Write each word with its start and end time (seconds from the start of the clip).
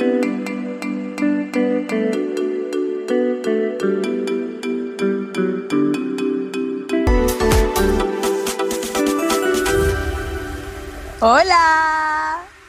Hola. 0.00 0.16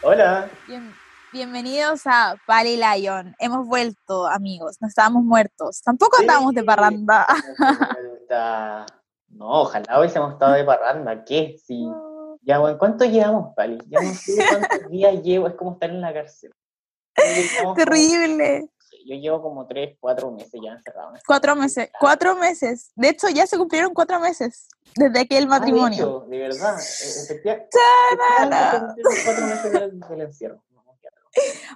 Hola. 0.03 0.49
bienvenidos 1.31 2.01
a 2.05 2.35
Pali 2.45 2.75
Lion. 2.75 3.33
Hemos 3.39 3.65
vuelto, 3.65 4.27
amigos. 4.27 4.75
No 4.81 4.89
estábamos 4.89 5.23
muertos. 5.23 5.81
Tampoco 5.83 6.19
estábamos 6.19 6.53
de 6.53 6.63
parranda. 6.63 7.25
No, 9.29 9.61
ojalá 9.61 9.99
hubiésemos 9.99 10.33
estado 10.33 10.53
de 10.53 10.65
parranda. 10.65 11.23
¿Qué? 11.23 11.55
Sí. 11.65 11.89
Ya, 12.41 12.59
bueno, 12.59 12.77
¿cuánto 12.77 13.05
llevamos, 13.05 13.53
Pali? 13.55 13.77
Ya 13.87 14.01
no 14.01 14.13
sé 14.13 14.45
cuántos 14.49 14.89
días 14.89 15.23
llevo. 15.23 15.47
Es 15.47 15.53
como 15.53 15.71
estar 15.73 15.89
en 15.89 16.01
la 16.01 16.13
cárcel. 16.13 16.51
Terrible. 17.75 18.69
yo 19.05 19.15
llevo 19.15 19.41
como 19.41 19.67
tres, 19.67 19.97
cuatro 19.99 20.31
meses 20.31 20.59
ya 20.63 20.73
encerrado. 20.73 21.13
Cuatro 21.25 21.55
meses. 21.55 21.89
Cuatro 21.99 22.35
meses. 22.35 22.91
De 22.95 23.09
hecho, 23.09 23.29
ya 23.29 23.47
se 23.47 23.57
cumplieron 23.57 23.93
cuatro 23.93 24.19
meses 24.19 24.67
desde 24.95 25.19
aquel 25.21 25.45
ah, 25.45 25.47
matrimonio. 25.47 26.25
de, 26.27 26.37
verdad. 26.37 26.77
E, 26.79 27.23
efectivamente. 27.23 27.77
Cuatro 29.25 29.45
meses 29.47 29.71
del, 29.71 30.21
encierro. 30.21 30.63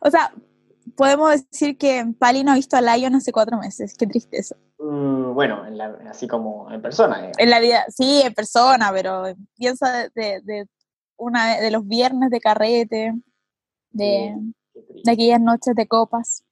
O 0.01 0.11
sea, 0.11 0.34
podemos 0.95 1.49
decir 1.49 1.77
que 1.77 2.05
Pali 2.20 2.43
no 2.43 2.51
ha 2.51 2.55
visto 2.55 2.77
a 2.77 2.81
Lion 2.81 3.15
hace 3.15 3.31
cuatro 3.31 3.57
meses. 3.57 3.95
Qué 3.98 4.05
tristeza. 4.05 4.55
Mm, 4.77 5.34
bueno, 5.34 5.63
así 6.09 6.27
como 6.27 6.71
en 6.71 6.81
persona. 6.81 7.31
En 7.37 7.49
la 7.49 7.59
vida, 7.59 7.85
sí, 7.89 8.21
en 8.23 8.34
persona, 8.34 8.91
pero 8.93 9.23
piensa 9.55 10.09
de, 10.13 10.41
de, 10.41 10.65
una 11.17 11.57
de 11.59 11.71
los 11.71 11.87
viernes 11.87 12.29
de 12.29 12.39
carrete, 12.39 13.13
de, 13.91 14.35
de 15.03 15.11
aquellas 15.11 15.41
noches 15.41 15.75
de 15.75 15.88
copas. 15.88 16.43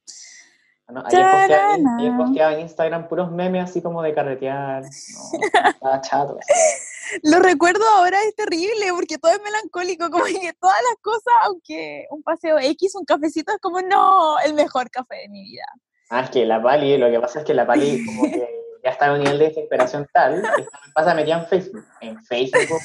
Ah, 0.87 1.03
ayer, 1.05 2.17
posteaba, 2.17 2.53
en 2.53 2.59
Instagram 2.61 3.07
puros 3.07 3.31
memes 3.31 3.63
así 3.63 3.81
como 3.81 4.01
de 4.01 4.13
carretear. 4.13 4.83
estaba 4.83 6.01
chato. 6.01 6.37
Lo 7.23 7.39
recuerdo 7.39 7.83
ahora, 7.97 8.17
es 8.27 8.35
terrible, 8.35 8.87
porque 8.95 9.17
todo 9.17 9.31
es 9.31 9.41
melancólico, 9.43 10.09
como 10.09 10.25
que 10.25 10.53
todas 10.59 10.77
las 10.89 10.97
cosas, 11.01 11.33
aunque 11.43 12.05
un 12.09 12.23
paseo 12.23 12.59
X, 12.59 12.95
un 12.95 13.05
cafecito, 13.05 13.53
es 13.53 13.59
como, 13.59 13.81
no, 13.81 14.39
el 14.39 14.53
mejor 14.53 14.89
café 14.89 15.15
de 15.15 15.29
mi 15.29 15.43
vida. 15.43 15.65
Ah, 16.09 16.21
es 16.21 16.29
que 16.29 16.45
la 16.45 16.61
Pali, 16.61 16.97
lo 16.97 17.09
que 17.09 17.19
pasa 17.19 17.39
es 17.39 17.45
que 17.45 17.53
la 17.53 17.67
Pali 17.67 18.05
como 18.05 18.23
que 18.23 18.47
ya 18.83 18.89
está 18.89 19.07
en 19.07 19.11
un 19.13 19.19
nivel 19.19 19.39
de 19.39 19.47
desesperación 19.49 20.07
tal, 20.11 20.41
que 20.41 20.63
me 20.63 20.93
pasa 20.93 21.13
metida 21.13 21.39
en 21.39 21.47
Facebook, 21.47 21.85
en 22.01 22.23
Facebook, 22.23 22.81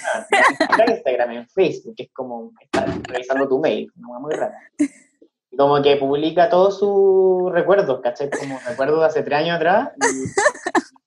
en 0.78 0.90
Instagram, 0.90 1.30
en 1.32 1.48
Facebook, 1.48 1.94
que 1.96 2.04
es 2.04 2.12
como 2.12 2.52
estar 2.60 2.88
revisando 3.08 3.48
tu 3.48 3.58
mail, 3.58 3.90
una 3.96 4.18
muy 4.18 4.34
rara 4.34 4.58
como 5.56 5.82
que 5.82 5.96
publica 5.96 6.48
todos 6.48 6.78
sus 6.78 7.52
recuerdos, 7.52 8.00
¿cachai? 8.00 8.30
Como 8.30 8.58
recuerdos 8.66 9.00
de 9.00 9.06
hace 9.06 9.22
tres 9.22 9.38
años 9.38 9.56
atrás. 9.56 9.90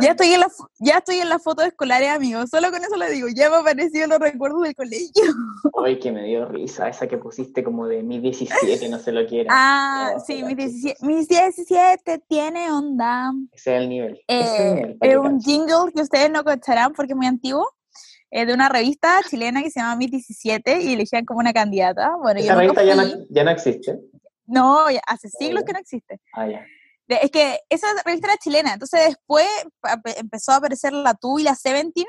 ya, 0.00 0.10
estoy 0.10 0.28
en 0.28 0.40
la, 0.40 0.48
ya 0.78 0.98
estoy 0.98 1.16
en 1.16 1.28
la 1.28 1.38
foto 1.38 1.62
de 1.62 1.68
escolares, 1.68 2.08
amigos. 2.08 2.50
Solo 2.50 2.70
con 2.70 2.82
eso 2.82 2.96
le 2.96 3.10
digo, 3.10 3.28
ya 3.34 3.50
me 3.50 3.56
aparecieron 3.56 4.10
los 4.10 4.18
recuerdos 4.18 4.62
del 4.62 4.74
colegio. 4.74 5.22
Uy, 5.72 5.98
que 5.98 6.12
me 6.12 6.24
dio 6.24 6.46
risa, 6.46 6.88
esa 6.88 7.06
que 7.06 7.18
pusiste 7.18 7.62
como 7.62 7.86
de 7.86 8.02
mi 8.02 8.18
17, 8.20 8.88
no 8.88 8.98
sé 8.98 9.12
lo 9.12 9.26
que 9.26 9.42
era. 9.42 9.48
Ah, 9.60 10.14
sí, 10.24 10.42
mi 10.42 10.54
17, 10.54 11.04
mi 11.04 11.24
17 11.24 12.22
tiene 12.28 12.70
onda. 12.70 13.32
Ese 13.52 13.76
es 13.76 13.82
el 13.82 13.88
nivel. 13.88 14.22
Eh, 14.28 14.96
es 15.00 15.16
un 15.16 15.40
jingle 15.40 15.92
que 15.94 16.02
ustedes 16.02 16.30
no 16.30 16.40
escucharán 16.40 16.92
porque 16.92 17.12
es 17.12 17.16
muy 17.16 17.26
antiguo 17.26 17.68
eh, 18.30 18.46
de 18.46 18.54
una 18.54 18.68
revista 18.68 19.20
chilena 19.28 19.62
que 19.62 19.70
se 19.70 19.80
llama 19.80 19.96
Mi 19.96 20.06
17 20.06 20.82
y 20.82 20.94
elegían 20.94 21.24
como 21.24 21.40
una 21.40 21.52
candidata. 21.52 22.16
Bueno, 22.16 22.40
¿Esa 22.40 22.54
revista 22.54 22.84
ya 22.84 22.94
no, 22.94 23.04
ya 23.30 23.44
no, 23.44 23.50
existe? 23.50 23.98
No, 24.46 24.86
hace 25.06 25.28
siglos 25.28 25.64
que 25.64 25.72
no 25.72 25.78
existe. 25.78 26.20
Ah. 26.34 26.46
Es 27.08 27.30
que 27.30 27.58
esa 27.70 27.86
revista 28.04 28.28
era 28.28 28.36
chilena, 28.36 28.74
entonces 28.74 29.00
después 29.06 29.46
empezó 30.16 30.52
a 30.52 30.56
aparecer 30.56 30.92
la 30.92 31.14
Tu 31.14 31.38
y 31.38 31.42
la 31.42 31.54
Seventeen, 31.54 32.06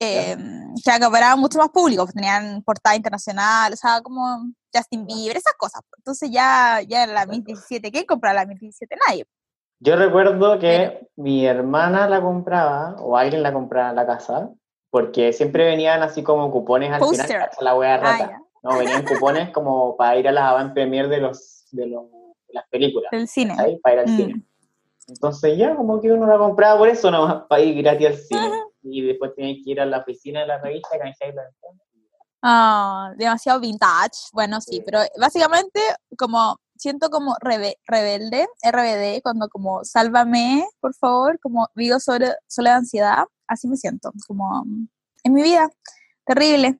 eh, 0.00 0.36
que 0.84 0.90
acaparaban 0.90 1.38
mucho 1.38 1.58
más 1.58 1.68
público, 1.68 2.04
pues 2.04 2.14
tenían 2.14 2.60
portada 2.64 2.96
internacional, 2.96 3.72
o 3.72 3.76
sea, 3.76 4.00
como 4.02 4.50
Justin 4.74 5.06
Bieber, 5.06 5.36
esas 5.36 5.52
cosas. 5.56 5.82
Entonces 5.96 6.28
ya, 6.32 6.80
ya 6.82 7.06
la 7.06 7.24
Mi 7.24 7.40
17, 7.40 7.92
¿quién 7.92 8.04
compra 8.04 8.34
la 8.34 8.44
Mi 8.44 8.56
17? 8.56 8.96
Nadie. 9.06 9.26
Yo 9.78 9.94
recuerdo 9.94 10.58
que 10.58 11.08
mi 11.14 11.46
hermana 11.46 12.08
la 12.08 12.20
compraba, 12.20 12.96
o 12.98 13.16
alguien 13.16 13.44
la 13.44 13.52
compraba 13.52 13.90
en 13.90 13.96
la 13.96 14.06
casa, 14.06 14.50
porque 14.92 15.32
siempre 15.32 15.64
venían 15.64 16.02
así 16.02 16.22
como 16.22 16.50
cupones 16.50 16.92
al 16.92 17.02
final, 17.02 17.48
la 17.60 17.74
wea 17.74 17.94
ah, 17.94 17.96
rata. 17.96 18.42
no, 18.62 18.76
venían 18.76 19.06
cupones 19.06 19.48
como 19.48 19.96
para 19.96 20.18
ir 20.18 20.28
a 20.28 20.32
las 20.32 20.44
avant 20.44 20.74
premier 20.74 21.08
de 21.08 21.18
los 21.18 21.64
de, 21.70 21.86
los, 21.86 22.04
las 22.48 22.68
películas. 22.68 23.10
Del 23.10 23.26
cine. 23.26 23.56
Para 23.82 23.94
ir 23.94 24.00
al 24.00 24.12
mm. 24.12 24.16
cine. 24.18 24.42
Entonces 25.08 25.56
ya 25.56 25.74
como 25.74 25.98
que 25.98 26.12
uno 26.12 26.26
la 26.26 26.36
compraba 26.36 26.78
por 26.78 26.90
eso, 26.90 27.10
nomás 27.10 27.42
para 27.48 27.62
ir 27.62 27.82
gratis 27.82 28.06
al 28.06 28.16
cine. 28.18 28.50
Y 28.82 29.00
después 29.00 29.34
tenía 29.34 29.54
que 29.64 29.70
ir 29.70 29.80
a 29.80 29.86
la 29.86 30.00
oficina 30.00 30.40
de 30.40 30.46
la 30.48 30.58
revista, 30.58 30.98
canjear 30.98 31.34
la 31.36 31.42
Ah, 32.42 33.12
demasiado 33.16 33.60
vintage. 33.60 34.28
Bueno, 34.34 34.60
sí, 34.60 34.82
pero 34.84 34.98
básicamente 35.18 35.80
como 36.18 36.58
siento 36.76 37.08
como 37.08 37.34
rebelde, 37.40 38.46
RBD, 38.62 39.22
cuando 39.22 39.48
como 39.48 39.84
sálvame, 39.84 40.66
por 40.80 40.94
favor, 40.94 41.38
como 41.40 41.68
vivo 41.74 41.98
sobre, 41.98 42.34
sobre 42.46 42.70
la 42.70 42.76
ansiedad, 42.76 43.24
así 43.52 43.68
me 43.68 43.76
siento, 43.76 44.12
como 44.26 44.64
en 45.24 45.32
mi 45.32 45.42
vida, 45.42 45.70
terrible. 46.26 46.78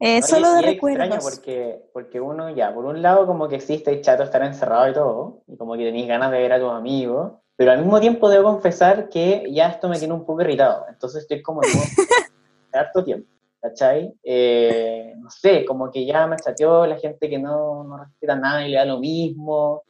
Eh, 0.00 0.22
solo 0.22 0.52
de 0.54 0.62
recuerdos. 0.62 1.06
extraño 1.06 1.22
porque, 1.22 1.82
porque 1.92 2.20
uno 2.20 2.50
ya, 2.50 2.74
por 2.74 2.84
un 2.84 3.00
lado 3.00 3.26
como 3.26 3.48
que 3.48 3.56
existe 3.56 3.90
el 3.90 4.02
chato 4.02 4.22
estar 4.22 4.42
encerrado 4.42 4.88
y 4.88 4.92
todo, 4.92 5.42
y 5.46 5.56
como 5.56 5.74
que 5.76 5.84
tenéis 5.84 6.08
ganas 6.08 6.30
de 6.30 6.38
ver 6.38 6.52
a 6.52 6.60
tus 6.60 6.70
amigos, 6.70 7.32
pero 7.56 7.72
al 7.72 7.78
mismo 7.78 8.00
tiempo 8.00 8.28
debo 8.28 8.52
confesar 8.52 9.08
que 9.08 9.44
ya 9.50 9.68
esto 9.68 9.88
me 9.88 9.98
tiene 9.98 10.14
un 10.14 10.26
poco 10.26 10.42
irritado, 10.42 10.86
entonces 10.88 11.22
estoy 11.22 11.42
como 11.42 11.62
en 11.62 11.70
harto 12.72 13.04
tiempo, 13.04 13.30
¿cachai? 13.60 14.12
Eh, 14.22 15.14
no 15.16 15.30
sé, 15.30 15.64
como 15.64 15.90
que 15.90 16.04
ya 16.04 16.26
me 16.26 16.36
chateó 16.36 16.86
la 16.86 16.98
gente 16.98 17.28
que 17.28 17.38
no, 17.38 17.84
no 17.84 17.98
respeta 17.98 18.34
nada 18.34 18.66
y 18.66 18.70
le 18.70 18.78
da 18.78 18.84
lo 18.84 18.98
mismo, 18.98 19.84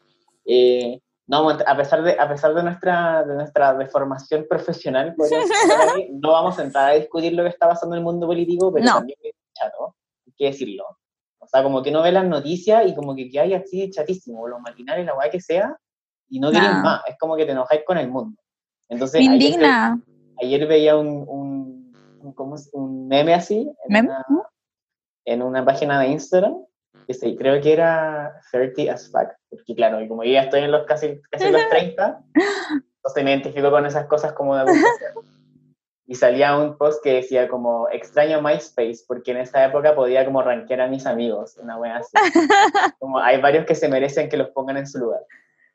eh, 0.45 1.01
no, 1.27 1.49
a 1.49 1.77
pesar 1.77 2.03
de, 2.03 2.13
a 2.19 2.29
pesar 2.29 2.55
de, 2.55 2.63
nuestra, 2.63 3.25
de 3.25 3.35
nuestra 3.35 3.75
deformación 3.75 4.47
profesional, 4.49 5.15
no 6.13 6.33
vamos 6.33 6.59
a 6.59 6.65
entrar 6.65 6.91
a 6.91 6.95
discutir 6.95 7.33
lo 7.33 7.43
que 7.45 7.49
está 7.49 7.69
pasando 7.69 7.95
en 7.95 8.01
el 8.01 8.05
mundo 8.05 8.27
político, 8.27 8.73
pero 8.73 8.87
también 8.87 9.19
es 9.23 9.35
chato, 9.55 9.97
hay 10.27 10.33
que 10.37 10.47
decirlo. 10.47 10.85
O 11.39 11.47
sea, 11.47 11.63
como 11.63 11.83
que 11.83 11.91
no 11.91 12.03
ve 12.03 12.13
las 12.13 12.27
noticias 12.27 12.87
y 12.87 12.95
como 12.95 13.15
que, 13.15 13.31
que 13.31 13.41
hay 13.41 13.55
así 13.55 13.91
chatísimo, 13.91 14.47
los 14.49 14.61
matinales, 14.61 15.07
la 15.07 15.15
weá 15.15 15.31
que 15.31 15.41
sea, 15.41 15.77
y 16.29 16.41
no 16.41 16.51
quieres 16.51 16.71
más, 16.83 17.03
es 17.07 17.17
como 17.19 17.37
que 17.37 17.47
te 17.47 17.53
enojáis 17.53 17.83
con 17.87 17.99
el 17.99 18.11
mundo. 18.11 18.41
Entonces, 18.89 19.21
indigna. 19.21 20.01
Ayer, 20.43 20.67
veía 20.67 20.97
un, 20.97 21.25
un, 21.29 21.95
un, 22.21 22.57
un 22.73 23.09
meme 23.09 23.35
así, 23.35 23.71
en, 23.89 24.05
Una, 24.05 24.25
en 25.25 25.43
una 25.43 25.65
página 25.65 26.01
de 26.01 26.09
Instagram, 26.09 26.57
sí, 27.13 27.37
creo 27.37 27.61
que 27.61 27.73
era 27.73 28.41
30 28.51 28.93
as 28.93 29.11
fuck, 29.11 29.29
porque 29.51 29.75
claro, 29.75 30.01
y 30.01 30.09
como 30.09 30.25
yo 30.25 30.33
ya 30.33 30.43
estoy 30.43 30.61
en 30.61 30.71
los 30.71 30.87
casi, 30.87 31.21
casi 31.31 31.51
los 31.51 31.69
30, 31.69 32.23
entonces 32.97 33.25
me 33.25 33.31
identifico 33.31 33.71
con 33.71 33.85
esas 33.85 34.07
cosas 34.07 34.33
como 34.33 34.57
de. 34.57 34.65
Y 36.07 36.17
salía 36.17 36.55
un 36.59 36.77
post 36.77 37.03
que 37.03 37.15
decía 37.15 37.49
como, 37.49 37.89
extraño 37.89 38.43
MySpace, 38.43 39.05
porque 39.09 39.31
en 39.31 39.39
esa 39.39 39.65
época 39.65 39.95
podía 39.95 40.23
como 40.27 40.43
rankear 40.43 40.83
a 40.83 40.87
mis 40.87 41.07
amigos, 41.07 41.57
una 41.57 41.79
wea 41.79 41.97
así. 41.97 42.13
Como 42.99 43.19
hay 43.19 43.41
varios 43.41 43.65
que 43.65 43.75
se 43.75 43.89
merecen 43.89 44.29
que 44.29 44.37
los 44.37 44.51
pongan 44.51 44.77
en 44.77 44.87
su 44.87 44.99
lugar. 44.99 45.21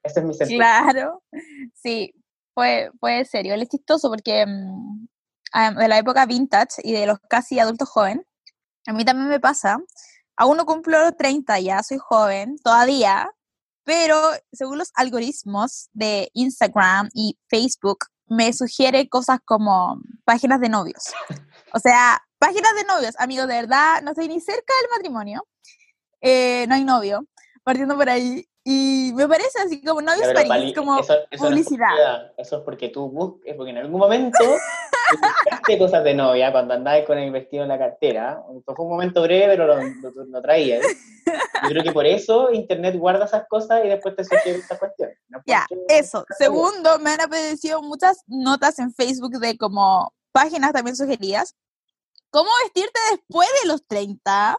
Ese 0.03 0.19
es 0.19 0.25
mi 0.27 0.35
sentido. 0.35 0.59
Claro, 0.59 1.23
sí, 1.73 2.13
puede, 2.53 2.91
puede 2.99 3.25
ser. 3.25 3.47
Igual 3.47 3.63
es 3.63 3.69
chistoso 3.69 4.07
porque 4.07 4.45
mm, 4.45 5.07
de 5.79 5.87
la 5.87 5.97
época 5.97 6.27
vintage 6.27 6.79
y 6.83 6.93
de 6.93 7.07
los 7.07 7.19
casi 7.27 7.59
adultos 7.59 7.89
jóvenes, 7.89 8.25
a 8.85 8.93
mí 8.93 9.03
también 9.03 9.29
me 9.29 9.39
pasa 9.39 9.79
Aún 10.39 10.55
no 10.55 10.65
cumplo 10.65 10.97
los 11.03 11.17
30, 11.17 11.59
ya 11.59 11.83
soy 11.83 11.97
joven 11.97 12.55
todavía, 12.63 13.29
pero 13.83 14.15
según 14.53 14.77
los 14.77 14.89
algoritmos 14.95 15.89
de 15.91 16.29
Instagram 16.33 17.09
y 17.13 17.37
Facebook, 17.49 18.05
me 18.27 18.53
sugiere 18.53 19.09
cosas 19.09 19.39
como 19.43 19.99
páginas 20.23 20.61
de 20.61 20.69
novios. 20.69 21.03
O 21.73 21.79
sea, 21.79 22.23
páginas 22.37 22.73
de 22.73 22.85
novios, 22.85 23.15
amigos, 23.19 23.49
de 23.49 23.55
verdad, 23.55 24.01
no 24.01 24.11
estoy 24.11 24.29
ni 24.29 24.39
cerca 24.39 24.73
del 24.81 24.91
matrimonio, 24.91 25.45
eh, 26.21 26.65
no 26.69 26.75
hay 26.75 26.85
novio, 26.85 27.25
partiendo 27.63 27.97
por 27.97 28.09
ahí. 28.09 28.47
Y 28.63 29.11
me 29.15 29.27
parece 29.27 29.59
así 29.59 29.81
como 29.83 30.01
novios 30.01 30.31
París, 30.47 30.73
como 30.73 31.01
publicidad. 31.37 32.31
eso 32.37 32.59
es 32.59 32.63
porque 32.63 32.87
tú 32.87 33.09
busques, 33.09 33.55
porque 33.55 33.71
en 33.71 33.79
algún 33.79 33.99
momento 33.99 34.39
buscaste 35.11 35.77
cosas 35.77 36.03
de 36.03 36.13
novia 36.13 36.51
cuando 36.51 36.73
andabas 36.73 37.05
con 37.05 37.17
el 37.17 37.31
vestido 37.31 37.63
en 37.63 37.69
la 37.69 37.77
cartera. 37.77 38.43
Fue 38.65 38.75
un 38.85 38.91
momento 38.91 39.21
breve, 39.21 39.47
pero 39.47 39.67
lo, 39.67 39.77
lo, 40.25 40.41
traías. 40.41 40.85
Yo 41.63 41.69
creo 41.69 41.83
que 41.83 41.91
por 41.91 42.05
eso 42.05 42.51
Internet 42.51 42.95
guarda 42.97 43.25
esas 43.25 43.47
cosas 43.47 43.83
y 43.83 43.87
después 43.87 44.15
te 44.15 44.23
sugiere 44.23 44.59
esta 44.59 44.77
cuestión. 44.77 45.11
ya, 45.45 45.65
eso. 45.87 46.25
Segundo, 46.37 46.99
me 46.99 47.11
han 47.11 47.21
aparecido 47.21 47.81
muchas 47.81 48.23
notas 48.27 48.79
en 48.79 48.93
Facebook 48.93 49.39
de 49.39 49.57
como 49.57 50.13
páginas 50.31 50.73
también 50.73 50.95
sugeridas. 50.95 51.55
¿Cómo 52.31 52.49
vestirte 52.63 52.99
después 53.11 53.47
de 53.61 53.67
los 53.67 53.85
30? 53.87 54.57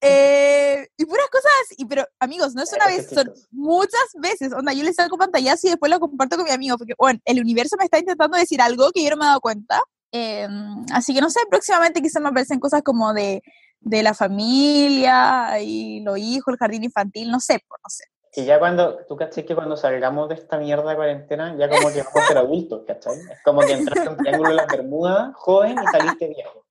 Eh, 0.00 0.88
y 0.96 1.04
puras 1.06 1.28
cosas 1.28 1.50
y 1.76 1.84
pero 1.84 2.06
amigos, 2.20 2.54
no 2.54 2.62
es 2.62 2.72
una 2.72 2.86
vez, 2.86 3.08
son 3.10 3.32
muchas 3.50 4.08
veces. 4.14 4.52
Onda, 4.52 4.72
yo 4.72 4.84
les 4.84 4.96
saco 4.96 5.18
pantallazo 5.18 5.66
y 5.66 5.70
después 5.70 5.90
lo 5.90 5.98
comparto 5.98 6.36
con 6.36 6.44
mi 6.44 6.52
amigo, 6.52 6.78
porque 6.78 6.94
bueno, 6.96 7.18
el 7.24 7.40
universo 7.40 7.76
me 7.78 7.84
está 7.84 7.98
intentando 7.98 8.36
decir 8.36 8.60
algo 8.60 8.90
que 8.92 9.02
yo 9.02 9.10
no 9.10 9.16
me 9.16 9.24
he 9.24 9.28
dado 9.28 9.40
cuenta. 9.40 9.82
Em, 10.12 10.84
así 10.92 11.14
que 11.14 11.20
no 11.20 11.30
sé, 11.30 11.40
próximamente 11.50 12.00
quizás 12.00 12.22
me 12.22 12.28
aparecen 12.28 12.60
cosas 12.60 12.82
como 12.82 13.12
de, 13.12 13.42
de 13.80 14.02
la 14.02 14.14
familia 14.14 15.60
y 15.60 16.00
los 16.00 16.18
hijos, 16.18 16.52
el 16.52 16.58
jardín 16.58 16.84
infantil, 16.84 17.30
no 17.30 17.40
sé, 17.40 17.62
pues 17.66 17.80
no 17.82 17.90
sé. 17.90 18.04
Y 18.34 18.44
ya 18.44 18.58
cuando, 18.58 19.04
tú 19.08 19.16
cachai 19.16 19.44
que 19.44 19.54
cuando 19.54 19.76
salgamos 19.76 20.28
de 20.28 20.36
esta 20.36 20.58
mierda 20.58 20.90
de 20.90 20.96
cuarentena, 20.96 21.56
ya 21.58 21.68
como 21.68 21.92
que 21.92 22.02
vamos 22.02 22.22
a 22.22 22.28
ser 22.28 22.38
adultos, 22.38 22.84
¿cachai? 22.86 23.14
Es 23.14 23.42
como 23.44 23.62
que 23.62 23.72
entraste 23.72 24.02
en 24.02 24.08
un 24.10 24.16
triángulo 24.16 24.50
de 24.50 24.54
la 24.54 24.66
Bermuda, 24.66 25.32
joven, 25.34 25.76
y 25.82 25.86
saliste 25.90 26.28
viejo. 26.28 26.64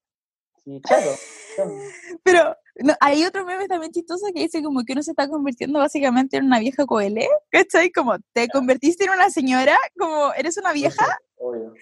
Sí, 0.63 0.81
claro. 0.81 1.11
Pero 2.23 2.55
hay 2.99 3.25
otro 3.25 3.45
meme 3.45 3.67
también 3.67 3.91
chistoso 3.91 4.25
que 4.33 4.41
dice 4.41 4.63
como 4.63 4.83
que 4.83 4.93
uno 4.93 5.03
se 5.03 5.11
está 5.11 5.27
convirtiendo 5.27 5.79
básicamente 5.79 6.37
en 6.37 6.45
una 6.45 6.59
vieja 6.59 6.85
coelé, 6.85 7.27
¿cachai? 7.49 7.91
Como 7.91 8.17
te 8.33 8.47
convertiste 8.47 9.05
en 9.05 9.11
una 9.11 9.29
señora, 9.29 9.77
como 9.97 10.33
eres 10.33 10.57
una 10.57 10.73
vieja. 10.73 11.05
Obvio. 11.37 11.73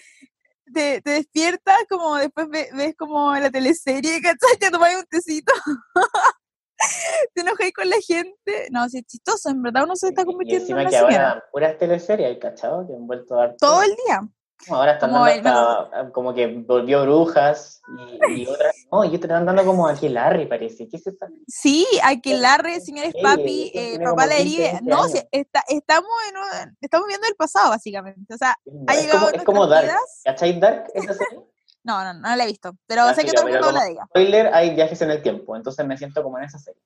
Te, 0.74 1.01
te, 1.01 1.12
despiertas, 1.12 1.77
como 1.89 2.15
después 2.15 2.47
ves, 2.50 2.95
como 2.97 3.33
la 3.36 3.51
teleserie, 3.51 4.21
¿cachai? 4.21 4.57
Te 4.59 4.71
tomas 4.71 4.95
un 4.95 5.06
tecito. 5.06 5.53
te 7.33 7.42
enojáis 7.42 7.74
con 7.74 7.89
la 7.89 7.97
gente. 8.06 8.68
No, 8.71 8.88
si 8.89 9.00
es 9.00 9.06
chistoso, 9.06 9.50
en 9.50 9.62
verdad 9.62 9.83
uno 9.83 9.95
se 9.95 10.09
está 10.09 10.25
convirtiendo 10.25 10.68
en 10.68 10.74
una 10.74 10.89
que 10.89 10.97
ahora 10.97 11.44
puras 11.51 11.77
teleseries, 11.77 12.27
¿hay 12.27 12.39
cachado? 12.39 12.88
Que 12.88 12.94
han 12.94 13.06
vuelto 13.06 13.36
a 13.36 13.47
dar. 13.47 13.56
Todo 13.57 13.83
el 13.83 13.95
día. 14.06 14.21
Ahora 14.69 14.94
están 14.94 15.12
como 15.12 15.25
dando 15.25 15.50
hasta, 15.50 16.12
como 16.12 16.34
que 16.34 16.48
volvió 16.48 17.04
brujas 17.04 17.81
y, 18.30 18.48
otras. 18.48 18.75
No, 18.92 19.04
y 19.04 19.16
están 19.16 19.46
dando 19.46 19.66
como 19.66 19.92
Larry 19.92 20.48
parece. 20.48 20.88
¿Qué 20.88 20.98
es 20.98 21.07
eso? 21.07 21.25
Sí, 21.48 21.86
Larry 22.25 22.81
señores 22.81 23.13
papi, 23.22 23.72
eh, 23.74 24.00
papá 24.04 24.25
la 24.25 24.38
herida. 24.38 24.80
No, 24.81 25.06
está, 25.31 25.63
estamos, 25.68 26.10
en, 26.30 26.78
estamos 26.81 27.07
viendo 27.07 27.28
el 27.28 27.36
pasado, 27.36 27.69
básicamente. 27.69 28.34
O 28.34 28.38
sea, 28.38 28.57
ha 28.88 28.96
llegado. 28.96 29.30
Es 29.31 29.44
como, 29.44 29.68
Dark. 29.68 29.90
¿Cachai 30.24 30.60
Dark? 30.60 30.88
¿Esa 30.94 31.13
serie? 31.13 31.40
No, 31.86 32.04
no, 32.04 32.16
no 32.16 32.36
la 32.36 32.44
he 32.44 32.48
visto, 32.48 32.75
pero 32.88 33.13
sé 33.13 33.24
que 33.24 33.31
todo 33.31 33.48
el 33.48 33.54
mundo 33.54 33.72
la 33.72 33.86
diga. 33.86 34.06
Spoiler, 34.07 34.52
hay 34.52 34.74
viajes 34.74 35.00
en 35.04 35.12
el 35.12 35.22
tiempo, 35.22 35.56
entonces 35.56 35.86
me 35.86 35.96
siento 35.96 36.24
como 36.24 36.40
en 36.40 36.46
esa 36.46 36.57
serie, 36.57 36.81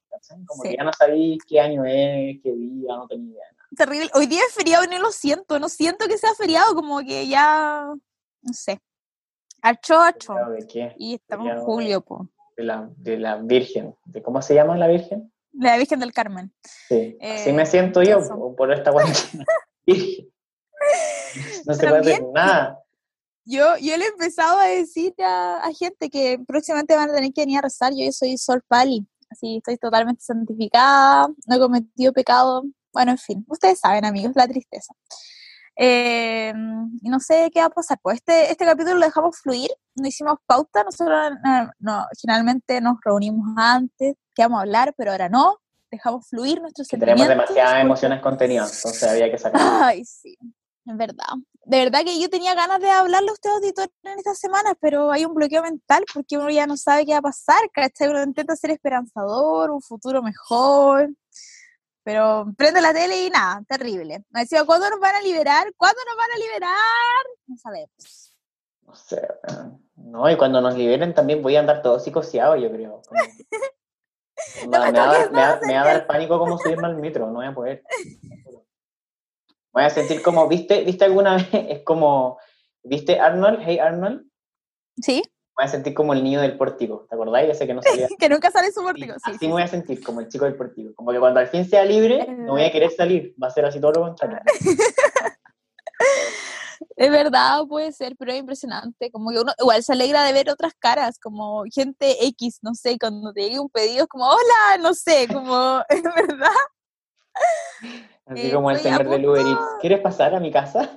Como 0.46 0.62
que 0.62 0.76
ya 0.76 0.84
no 0.84 0.92
sabía 0.92 1.38
qué 1.48 1.62
año 1.62 1.86
es, 1.86 2.38
qué 2.44 2.52
día, 2.52 2.98
no 2.98 3.08
tenía 3.08 3.32
idea. 3.32 3.46
Terrible. 3.76 4.10
Hoy 4.14 4.28
día 4.28 4.42
es 4.48 4.54
feriado 4.54 4.84
y 4.84 4.88
no 4.88 5.00
lo 5.00 5.12
siento, 5.12 5.60
no 5.60 5.70
siento 5.70 6.08
que 6.08 6.18
sea 6.18 6.34
feriado, 6.36 6.74
como 6.74 7.00
que 7.00 7.28
ya, 7.28 7.86
no 8.42 8.54
sé. 8.54 8.80
Archo, 9.62 10.00
archo. 10.00 10.34
¿De 10.58 10.68
qué? 10.68 10.96
Y 10.98 11.16
estamos 11.16 11.48
en 11.48 11.60
julio, 11.60 12.02
po. 12.02 12.30
De 12.58 12.64
la, 12.64 12.90
de 12.98 13.18
la 13.18 13.38
Virgen. 13.38 13.96
¿De 14.06 14.22
¿Cómo 14.22 14.42
se 14.42 14.56
llama 14.56 14.78
la 14.78 14.88
Virgen? 14.88 15.32
La 15.54 15.78
Virgen 15.78 16.00
del 16.00 16.14
Carmen. 16.14 16.54
Sí, 16.64 17.18
así 17.22 17.52
me 17.52 17.64
eh, 17.64 17.66
siento 17.66 18.02
yo, 18.04 18.20
por 18.56 18.72
esta 18.72 18.92
cuarentena. 18.92 19.46
no 21.66 21.74
se 21.74 21.88
puede 21.88 22.00
hacer 22.00 22.24
nada. 22.34 22.80
Yo, 23.46 23.78
yo 23.82 23.98
le 23.98 24.06
he 24.06 24.10
empezado 24.10 24.60
a 24.60 24.68
decir 24.68 25.14
a, 25.20 25.70
gente 25.78 26.10
que 26.10 26.40
próximamente 26.48 26.96
van 26.96 27.10
a 27.10 27.14
tener 27.14 27.34
que 27.34 27.42
venir 27.42 27.58
a 27.58 27.62
rezar. 27.62 27.94
Yo 27.96 28.12
soy 28.12 28.38
Sol 28.38 28.62
Pali, 28.68 29.08
así 29.30 29.58
estoy 29.58 29.78
totalmente 29.78 30.22
santificada, 30.22 31.30
no 31.48 31.56
he 31.56 31.60
cometido 31.60 32.14
pecado. 32.14 32.64
Bueno, 32.94 33.12
en 33.12 33.18
fin, 33.18 33.46
ustedes 33.48 33.80
saben, 33.80 34.06
amigos, 34.06 34.34
la 34.36 34.48
tristeza. 34.48 34.94
Eh, 35.76 36.54
y 37.02 37.10
no 37.10 37.20
sé 37.20 37.50
qué 37.54 37.62
va 37.62 37.68
a 37.68 37.70
pasar. 37.70 38.00
Pues 38.02 38.18
este, 38.18 38.52
este 38.52 38.66
capítulo 38.66 38.96
lo 38.96 39.06
dejamos 39.06 39.40
fluir, 39.40 39.70
no 39.96 40.08
hicimos 40.08 40.38
pauta, 40.46 40.84
nosotros 40.84 41.32
no, 41.80 42.06
finalmente 42.20 42.82
nos 42.82 42.98
reunimos 43.04 43.46
antes, 43.58 44.16
que 44.36 44.42
vamos 44.44 44.60
a 44.60 44.62
hablar, 44.62 44.94
pero 44.98 45.12
ahora 45.12 45.30
no, 45.30 45.58
dejamos 45.90 46.28
fluir 46.28 46.62
nuestros 46.62 46.88
sentimientos. 46.88 47.28
Tenemos 47.28 47.48
demasiadas 47.48 47.82
emociones 47.82 48.22
contenidas, 48.22 48.76
entonces 48.76 49.04
había 49.04 49.32
que 49.32 49.38
sacar. 49.38 49.62
Ay, 49.84 50.04
sí, 50.04 50.38
es 50.86 50.98
verdad 50.98 51.36
de 51.70 51.78
verdad 51.78 52.04
que 52.04 52.20
yo 52.20 52.32
tenía 52.32 52.56
ganas 52.56 52.80
de 52.80 52.90
hablarle 52.90 53.30
a 53.30 53.34
usted, 53.34 53.52
auditor, 53.52 53.92
en 54.04 54.18
estas 54.18 54.40
semanas, 54.40 54.74
pero 54.82 55.12
hay 55.12 55.24
un 55.24 55.36
bloqueo 55.36 55.62
mental 55.62 56.04
porque 56.12 56.36
uno 56.36 56.50
ya 56.50 56.66
no 56.66 56.78
sabe 56.78 57.06
qué 57.06 57.12
va 57.12 57.20
a 57.20 57.22
pasar, 57.22 57.60
¿cachai? 57.72 58.08
Uno 58.08 58.24
intenta 58.24 58.56
ser 58.56 58.72
esperanzador, 58.72 59.70
un 59.70 59.80
futuro 59.80 60.24
mejor, 60.24 61.10
pero 62.10 62.48
prende 62.58 62.82
la 62.82 62.92
tele 62.92 63.24
y 63.24 63.30
nada, 63.30 63.62
terrible. 63.68 64.26
Me 64.32 64.40
decía, 64.40 64.66
¿cuándo 64.66 64.90
nos 64.90 65.00
van 65.00 65.14
a 65.14 65.22
liberar? 65.22 65.72
¿Cuándo 65.78 66.00
nos 66.08 66.18
van 66.18 66.32
a 66.32 66.40
liberar? 66.40 67.26
No 67.46 67.56
sabemos. 67.56 68.34
No 68.82 68.96
sé, 68.96 69.28
no, 69.96 70.28
y 70.28 70.36
cuando 70.36 70.60
nos 70.60 70.74
liberen 70.74 71.14
también 71.14 71.44
voy 71.44 71.56
a 71.56 71.60
andar 71.60 71.84
todo 71.84 72.00
psicoseado, 72.00 72.56
yo 72.56 72.72
creo. 72.72 73.04
me, 74.68 74.80
va, 74.80 74.88
a 74.88 75.86
dar 75.86 76.08
pánico 76.08 76.40
como 76.40 76.58
subirme 76.58 76.88
al 76.88 76.98
metro, 76.98 77.28
no 77.28 77.34
voy 77.34 77.46
a 77.46 77.54
poder. 77.54 77.84
voy 79.72 79.84
a 79.84 79.92
sentir 79.92 80.24
como, 80.24 80.48
¿viste, 80.48 80.84
¿viste 80.84 81.06
alguna 81.06 81.36
vez? 81.38 81.48
Es 81.52 81.84
como, 81.84 82.40
¿viste 82.82 83.20
Arnold? 83.20 83.60
Hey 83.64 83.78
Arnold. 83.78 84.26
Sí. 85.00 85.22
Voy 85.56 85.66
a 85.66 85.68
sentir 85.68 85.94
como 85.94 86.14
el 86.14 86.24
niño 86.24 86.42
del 86.42 86.58
pórtico, 86.58 87.06
¿te 87.10 87.16
acordáis? 87.16 87.50
Ese 87.50 87.68
que 87.68 87.74
no 87.74 87.82
salía. 87.82 88.08
que 88.20 88.30
nunca 88.30 88.50
sale 88.50 88.72
su 88.72 88.82
pórtico, 88.82 89.14
sí. 89.14 89.32
Así 89.36 89.48
me 89.48 89.54
voy 89.54 89.64
a 89.64 89.68
sentir, 89.68 90.02
como 90.04 90.22
el 90.22 90.30
chico 90.30 90.46
del 90.46 90.56
pórtico. 90.56 90.94
Como 90.96 91.12
que 91.12 91.20
cuando 91.20 91.40
al 91.40 91.48
fin 91.48 91.70
sea 91.70 91.84
libre, 91.84 92.26
no 92.28 92.54
voy 92.54 92.64
a 92.64 92.72
querer 92.72 92.92
salir, 92.92 93.36
va 93.42 93.48
a 93.48 93.52
ser 93.52 93.66
así 93.66 93.80
todo 93.80 93.92
lo 93.94 94.02
contrario. 94.02 94.40
Es 96.96 97.10
verdad, 97.10 97.62
puede 97.68 97.94
ser, 97.94 98.16
pero 98.18 98.34
es 98.34 98.40
impresionante. 98.40 99.10
Como 99.10 99.32
que 99.32 99.40
uno 99.40 99.54
igual 99.58 99.82
se 99.82 99.94
alegra 99.94 100.24
de 100.24 100.34
ver 100.34 100.50
otras 100.50 100.74
caras, 100.78 101.18
como 101.18 101.64
gente 101.74 102.26
X, 102.26 102.60
no 102.62 102.74
sé, 102.74 102.98
cuando 103.00 103.32
te 103.32 103.44
llegue 103.44 103.60
un 103.60 103.70
pedido, 103.70 104.04
es 104.04 104.10
como, 104.10 104.26
hola, 104.26 104.78
no 104.82 104.94
sé, 104.94 105.28
como, 105.34 105.82
es 105.88 106.04
verdad. 106.04 106.50
Así 108.26 108.48
eh, 108.48 108.54
como 108.54 108.70
el 108.70 108.80
señor 108.80 109.08
del 109.08 109.26
Uber 109.26 109.46
Eats. 109.46 109.62
¿Quieres 109.80 110.02
pasar 110.02 110.36
a 110.36 110.42
mi 110.42 110.52
casa? 110.52 110.90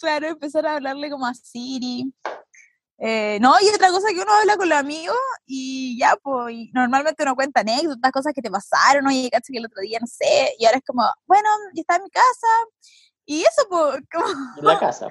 Claro, 0.00 0.28
empezar 0.28 0.66
a 0.66 0.76
hablarle 0.76 1.10
como 1.10 1.26
a 1.26 1.34
Siri. 1.34 2.12
Eh, 3.02 3.38
no, 3.40 3.54
y 3.62 3.68
otra 3.74 3.88
cosa 3.90 4.08
que 4.08 4.20
uno 4.20 4.30
habla 4.30 4.56
con 4.56 4.68
los 4.68 4.78
amigos 4.78 5.16
y 5.46 5.98
ya, 5.98 6.16
pues, 6.22 6.54
normalmente 6.74 7.22
uno 7.22 7.34
cuenta 7.34 7.60
anécdotas, 7.60 8.12
cosas 8.12 8.34
que 8.34 8.42
te 8.42 8.50
pasaron, 8.50 9.06
oye, 9.06 9.30
caché 9.30 9.52
que 9.52 9.58
el 9.58 9.64
otro 9.64 9.80
día, 9.80 9.98
no 10.00 10.06
sé, 10.06 10.54
y 10.58 10.66
ahora 10.66 10.78
es 10.78 10.84
como, 10.84 11.02
bueno, 11.26 11.48
ya 11.74 11.80
está 11.80 11.96
en 11.96 12.02
mi 12.02 12.10
casa, 12.10 12.46
y 13.24 13.40
eso, 13.40 13.66
pues, 13.70 14.02
como... 14.12 14.26
En 14.58 14.64
la 14.64 14.78
casa. 14.78 15.08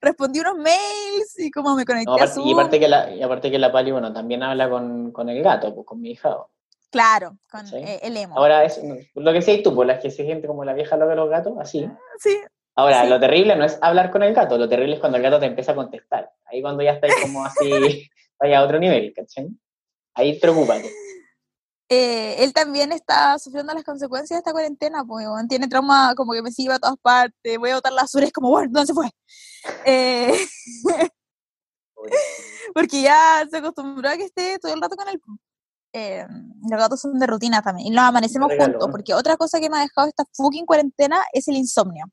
Respondí 0.00 0.38
unos 0.38 0.56
mails 0.56 1.38
y 1.38 1.50
como 1.50 1.74
me 1.74 1.84
conecté 1.84 2.12
a 2.12 2.32
Y 2.44 2.52
aparte 2.52 2.78
que 2.78 2.88
la, 2.88 3.10
y 3.10 3.22
aparte 3.22 3.50
que 3.50 3.58
la 3.58 3.72
Pali, 3.72 3.90
bueno, 3.90 4.12
también 4.12 4.44
habla 4.44 4.70
con, 4.70 5.10
con 5.10 5.28
el 5.28 5.42
gato, 5.42 5.74
pues, 5.74 5.86
con 5.86 6.00
mi 6.00 6.12
hija. 6.12 6.36
Claro, 6.90 7.36
con 7.50 7.66
eh, 7.74 7.98
el 8.02 8.16
emo. 8.16 8.38
Ahora, 8.38 8.64
es 8.64 8.80
lo 9.14 9.32
que 9.32 9.38
decías 9.38 9.62
tú, 9.64 9.74
por 9.74 9.86
las 9.86 10.00
que 10.00 10.12
se 10.12 10.24
gente 10.24 10.46
como 10.46 10.64
la 10.64 10.74
vieja 10.74 10.96
loca 10.96 11.10
de 11.10 11.16
los 11.16 11.28
gatos, 11.28 11.54
así. 11.58 11.88
Sí. 12.18 12.38
Ahora, 12.76 13.04
lo 13.04 13.20
terrible 13.20 13.56
no 13.56 13.64
es 13.64 13.78
hablar 13.82 14.10
con 14.10 14.22
el 14.22 14.32
gato, 14.32 14.56
lo 14.56 14.68
terrible 14.68 14.94
es 14.94 15.00
cuando 15.00 15.18
el 15.18 15.22
gato 15.22 15.38
te 15.38 15.46
empieza 15.46 15.72
a 15.72 15.74
contestar. 15.74 16.30
Ahí 16.46 16.62
cuando 16.62 16.82
ya 16.82 16.92
estáis 16.92 17.14
como 17.20 17.44
así, 17.44 18.08
vaya 18.38 18.58
a 18.58 18.64
otro 18.64 18.78
nivel, 18.78 19.12
¿cachai? 19.14 19.48
Ahí 20.14 20.38
preocúpate. 20.38 20.90
Eh, 21.92 22.44
él 22.44 22.52
también 22.52 22.92
está 22.92 23.36
sufriendo 23.38 23.74
las 23.74 23.82
consecuencias 23.82 24.36
de 24.36 24.38
esta 24.38 24.52
cuarentena, 24.52 25.04
pues 25.04 25.26
tiene 25.48 25.66
trauma 25.66 26.14
como 26.14 26.32
que 26.32 26.42
me 26.42 26.52
sigue 26.52 26.72
a 26.72 26.78
todas 26.78 26.96
partes, 27.02 27.58
voy 27.58 27.70
a 27.70 27.74
botar 27.74 27.92
las 27.92 28.14
es 28.14 28.32
como, 28.32 28.50
bueno, 28.50 28.70
¿dónde 28.70 28.86
se 28.86 28.94
fue? 28.94 29.10
Eh, 29.84 30.32
porque 32.74 33.02
ya 33.02 33.44
se 33.50 33.56
acostumbró 33.56 34.08
a 34.08 34.16
que 34.16 34.24
esté 34.24 34.58
todo 34.60 34.72
el 34.72 34.80
rato 34.80 34.94
con 34.94 35.08
él. 35.08 35.20
Eh, 35.92 36.24
los 36.70 36.78
gatos 36.78 37.00
son 37.00 37.18
de 37.18 37.26
rutina 37.26 37.60
también. 37.60 37.88
Y 37.88 37.90
nos 37.90 38.04
amanecemos 38.04 38.52
juntos, 38.56 38.88
porque 38.90 39.12
otra 39.12 39.36
cosa 39.36 39.58
que 39.58 39.68
me 39.68 39.78
ha 39.78 39.80
dejado 39.80 40.06
esta 40.06 40.24
fucking 40.32 40.66
cuarentena 40.66 41.20
es 41.32 41.48
el 41.48 41.56
insomnio. 41.56 42.04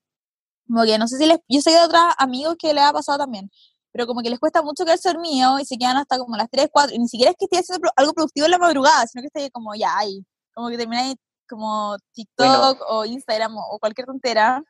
Como 0.68 0.84
que 0.84 0.98
no 0.98 1.08
sé 1.08 1.18
si 1.18 1.26
les. 1.26 1.40
Yo 1.48 1.62
sé 1.62 1.72
de 1.72 1.82
otros 1.82 2.02
amigos 2.18 2.56
que 2.60 2.74
le 2.74 2.82
ha 2.82 2.92
pasado 2.92 3.18
también, 3.18 3.50
pero 3.92 4.08
como 4.08 4.22
que 4.22 4.30
les 4.30 4.40
cuesta 4.40 4.62
mucho 4.62 4.86
quedarse 4.86 5.10
dormido 5.10 5.60
y 5.60 5.66
se 5.66 5.78
quedan 5.78 5.98
hasta 5.98 6.18
como 6.18 6.36
las 6.36 6.50
3, 6.50 6.68
4. 6.72 6.96
Y 6.96 7.00
ni 7.00 7.08
siquiera 7.08 7.32
es 7.32 7.38
que 7.38 7.46
esté 7.46 7.60
haciendo 7.60 7.90
algo 7.96 8.14
productivo 8.14 8.46
en 8.46 8.52
la 8.52 8.58
madrugada, 8.58 9.08
sino 9.08 9.22
que 9.22 9.28
esté 9.28 9.52
como 9.52 9.74
ya 9.76 9.98
ahí. 9.98 10.26
Como 10.54 10.70
que 10.70 10.78
termináis 10.78 11.16
como 11.50 11.96
TikTok 12.14 12.80
o 12.90 13.06
Instagram 13.06 13.56
o 13.58 13.80
cualquier 13.80 14.06
tontera 14.06 14.62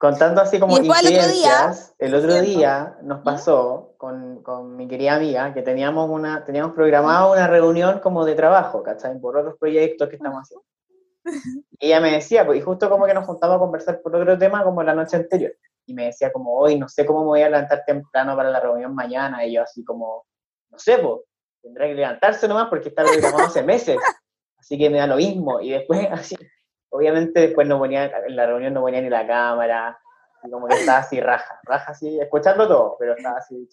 Contando 0.00 0.40
así 0.40 0.58
como 0.58 0.78
incidencias, 0.78 1.94
el 1.98 2.14
otro 2.14 2.40
día, 2.40 2.96
nos 3.02 3.20
pasó 3.20 3.96
con, 3.98 4.42
con, 4.42 4.74
mi 4.74 4.88
querida 4.88 5.16
amiga 5.16 5.52
que 5.52 5.60
teníamos 5.60 6.08
una 6.08 6.42
teníamos 6.42 6.72
programado 6.72 7.32
una 7.32 7.46
reunión 7.46 7.98
como 7.98 8.24
de 8.24 8.34
trabajo, 8.34 8.82
¿cachai? 8.82 9.20
Por 9.20 9.36
otros 9.36 9.58
proyectos 9.58 10.08
que 10.08 10.16
estamos 10.16 10.40
haciendo. 10.40 10.64
Y 11.78 11.86
ella 11.86 12.00
me 12.00 12.12
decía, 12.12 12.44
pues, 12.44 12.58
y 12.58 12.62
justo 12.62 12.88
como 12.90 13.06
que 13.06 13.14
nos 13.14 13.26
juntamos 13.26 13.56
a 13.56 13.58
conversar 13.58 14.00
por 14.02 14.14
otro 14.14 14.38
tema 14.38 14.62
como 14.64 14.82
la 14.82 14.94
noche 14.94 15.16
anterior. 15.16 15.52
Y 15.86 15.94
me 15.94 16.06
decía 16.06 16.32
como, 16.32 16.56
hoy 16.56 16.78
no 16.78 16.88
sé 16.88 17.06
cómo 17.06 17.20
me 17.20 17.26
voy 17.26 17.42
a 17.42 17.48
levantar 17.48 17.84
temprano 17.86 18.36
para 18.36 18.50
la 18.50 18.60
reunión 18.60 18.94
mañana. 18.94 19.44
Y 19.44 19.54
yo 19.54 19.62
así 19.62 19.84
como, 19.84 20.26
no 20.70 20.78
sé, 20.78 20.98
pues, 20.98 21.20
tendrá 21.62 21.86
que 21.86 21.94
levantarse 21.94 22.46
nomás 22.48 22.68
porque 22.68 22.90
está 22.90 23.02
programado 23.04 23.46
hace 23.46 23.62
meses. 23.62 23.98
Así 24.58 24.78
que 24.78 24.90
me 24.90 24.98
da 24.98 25.06
lo 25.06 25.16
mismo. 25.16 25.60
Y 25.60 25.70
después 25.70 26.06
así, 26.12 26.36
obviamente 26.90 27.40
después 27.40 27.66
no 27.66 27.78
ponía, 27.78 28.06
en 28.26 28.36
la 28.36 28.46
reunión 28.46 28.74
no 28.74 28.82
ponía 28.82 29.00
ni 29.00 29.08
la 29.08 29.26
cámara, 29.26 29.98
y 30.42 30.50
como 30.50 30.66
que 30.66 30.74
estaba 30.74 30.98
así 30.98 31.20
raja, 31.20 31.60
raja 31.64 31.92
así, 31.92 32.18
escuchando 32.20 32.66
todo, 32.66 32.96
pero 32.98 33.14
estaba 33.14 33.38
así 33.38 33.68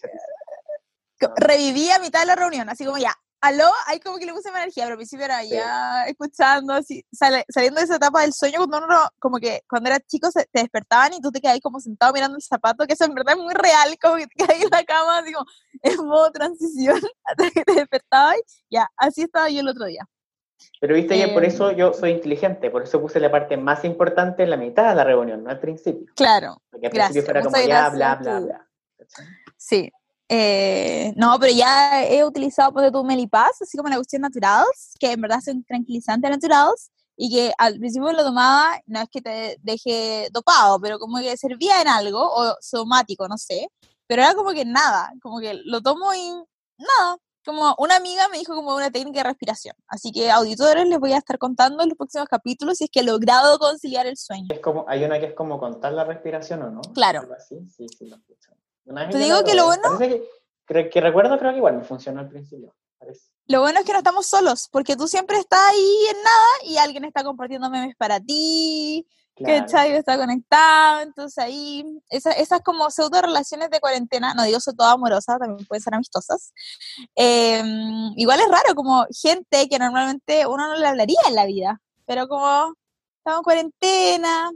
Revivía 1.38 1.96
a 1.96 2.00
mitad 2.00 2.20
de 2.20 2.26
la 2.28 2.36
reunión, 2.36 2.70
así 2.70 2.86
como 2.86 2.98
ya, 2.98 3.14
aló, 3.42 3.70
ahí 3.86 4.00
como 4.00 4.18
que 4.18 4.26
le 4.26 4.34
puse 4.34 4.52
más 4.52 4.62
energía, 4.62 4.84
pero 4.86 4.94
al 4.94 4.98
principio 4.98 5.26
era 5.26 5.44
ya 5.44 6.06
escuchando, 6.08 6.74
así, 6.74 7.06
saliendo 7.12 7.80
de 7.80 7.86
esa 7.86 7.96
etapa 7.96 8.22
del 8.22 8.34
sueño, 8.34 8.58
cuando 8.58 8.86
uno, 8.86 8.98
como 9.20 9.38
que 9.38 9.62
cuando 9.70 9.90
eras 9.90 10.02
chico 10.08 10.30
te 10.32 10.48
despertaban 10.54 11.14
y 11.14 11.22
tú 11.22 11.32
te 11.32 11.40
quedabas 11.40 11.62
como 11.62 11.80
sentado 11.80 12.14
mirando 12.14 12.36
el 12.36 12.42
zapato, 12.42 12.86
que 12.86 12.94
eso 12.94 13.06
en 13.06 13.14
verdad 13.14 13.36
es 13.38 13.44
muy 13.44 13.54
real, 13.54 13.98
como 14.02 14.16
que 14.16 14.28
te 14.28 14.46
quedas 14.46 14.62
en 14.64 14.70
la 14.72 14.84
cama, 14.84 15.20
así 15.20 15.32
como 15.32 15.46
en 15.84 16.06
modo 16.06 16.32
transición, 16.32 17.00
hasta 17.24 17.52
que 17.52 17.64
te 17.64 17.74
despertabas, 17.74 18.38
ya, 18.70 18.90
así 18.98 19.24
estaba 19.24 19.50
yo 19.50 19.62
el 19.62 19.68
otro 19.68 19.86
día. 19.86 20.08
Pero 20.80 20.96
viste, 20.96 21.18
ya 21.18 21.34
por 21.34 21.46
eso 21.46 21.70
em. 21.70 21.78
yo 21.78 21.94
soy 21.94 22.12
inteligente, 22.12 22.70
por 22.72 22.84
eso 22.84 23.00
puse 23.00 23.20
la 23.20 23.32
parte 23.32 23.58
más 23.58 23.86
importante 23.86 24.44
en 24.44 24.50
la 24.50 24.58
mitad 24.58 24.90
de 24.90 24.96
la 24.96 25.04
reunión, 25.04 25.44
no 25.44 25.50
al 25.50 25.60
principio. 25.60 26.12
Claro. 26.16 26.62
Porque 26.70 26.88
al 26.88 26.92
principio 26.92 27.24
fuera 27.24 27.44
como 27.44 27.58
ya, 27.58 27.90
bla, 27.90 28.16
bla, 28.16 28.40
bla. 28.40 28.68
Sí, 29.56 29.92
eh, 30.30 31.14
no, 31.16 31.38
pero 31.40 31.54
ya 31.54 32.06
he 32.06 32.24
utilizado, 32.24 32.74
pues, 32.74 32.92
tu 32.92 33.04
Melipaz, 33.04 33.62
así 33.62 33.78
como 33.78 33.90
la 33.90 33.96
cuestión 33.96 34.22
naturales, 34.22 34.94
que 35.00 35.12
en 35.12 35.22
verdad 35.22 35.40
son 35.44 35.64
tranquilizantes 35.64 36.30
naturales, 36.30 36.92
y 37.16 37.34
que 37.34 37.54
al 37.58 37.80
principio 37.80 38.12
lo 38.12 38.24
tomaba, 38.24 38.80
no 38.86 39.02
es 39.02 39.10
que 39.10 39.22
te 39.22 39.58
deje 39.62 40.30
dopado, 40.32 40.80
pero 40.80 41.00
como 41.00 41.18
que 41.18 41.36
servía 41.36 41.82
en 41.82 41.88
algo, 41.88 42.22
o 42.22 42.56
somático, 42.62 43.28
no 43.28 43.38
sé, 43.38 43.70
pero 44.06 44.22
era 44.22 44.36
como 44.36 44.52
que 44.52 44.66
nada, 44.66 45.12
como 45.22 45.40
que 45.40 45.56
lo 45.66 45.82
tomo 45.82 46.14
y 46.14 46.32
nada, 46.78 47.18
como 47.44 47.76
una 47.80 47.96
amiga 47.96 48.28
me 48.28 48.38
dijo 48.38 48.54
como 48.54 48.76
una 48.76 48.92
técnica 48.92 49.22
de 49.22 49.30
respiración. 49.30 49.76
Así 49.88 50.12
que 50.12 50.30
auditores 50.30 50.86
les 50.86 51.00
voy 51.00 51.14
a 51.14 51.18
estar 51.18 51.40
contando 51.40 51.82
en 51.82 51.90
los 51.90 51.98
próximos 51.98 52.28
capítulos 52.28 52.78
si 52.78 52.84
es 52.84 52.90
que 52.92 53.00
he 53.00 53.04
logrado 53.04 53.58
conciliar 53.58 54.06
el 54.06 54.18
sueño. 54.18 54.48
Es 54.50 54.60
como, 54.60 54.86
hay 54.88 55.04
una 55.04 55.20
que 55.20 55.28
es 55.28 55.34
como 55.34 55.60
contar 55.60 55.94
la 55.94 56.04
respiración 56.04 56.62
o 56.64 56.70
no. 56.70 56.82
Claro. 56.94 57.28
Sí, 57.48 57.68
sí, 57.70 57.88
sí, 57.88 58.08
lo 58.08 58.18
te 59.12 59.18
digo 59.18 59.44
que 59.44 59.56
lo 59.56 59.66
bueno... 59.66 59.98
Que, 59.98 60.90
que, 60.90 61.02
recuerdo 61.02 61.38
creo 61.38 61.52
que 61.52 61.58
igual 61.58 61.78
me 61.78 61.84
funcionó 61.84 62.20
al 62.20 62.28
principio. 62.28 62.76
Lo 63.46 63.62
bueno 63.62 63.80
es 63.80 63.86
que 63.86 63.94
no 63.94 64.00
estamos 64.00 64.26
solos, 64.26 64.68
porque 64.72 64.98
tú 64.98 65.08
siempre 65.08 65.38
estás 65.38 65.62
ahí 65.70 65.98
en 66.12 66.18
nada 66.24 66.48
y 66.66 66.78
alguien 66.78 67.06
está 67.06 67.24
compartiendo 67.24 67.70
memes 67.70 67.96
para 67.96 68.20
ti, 68.20 69.08
que 69.36 69.64
Chayo 69.66 69.96
está 69.96 70.18
conectado, 70.18 71.02
entonces 71.02 71.38
ahí, 71.38 71.86
esas, 72.10 72.38
esas 72.38 72.62
como 72.62 72.90
pseudo 72.90 73.22
relaciones 73.22 73.70
de 73.70 73.80
cuarentena, 73.80 74.34
no 74.34 74.44
digo 74.44 74.60
son 74.60 74.76
todas 74.76 74.96
amorosas, 74.96 75.40
también 75.40 75.66
pueden 75.68 75.82
ser 75.82 75.94
amistosas, 75.94 76.52
em, 77.16 78.12
igual 78.18 78.40
es 78.42 78.50
raro, 78.50 78.76
como 78.76 79.06
gente 79.12 79.70
que 79.70 79.80
normalmente 79.80 80.46
uno 80.48 80.68
no 80.68 80.76
le 80.76 80.88
hablaría 80.88 81.20
en 81.28 81.36
la 81.36 81.46
vida, 81.46 81.80
pero 82.06 82.28
como 82.28 82.74
estamos 83.20 83.40
en 83.40 83.44
cuarentena. 83.44 84.52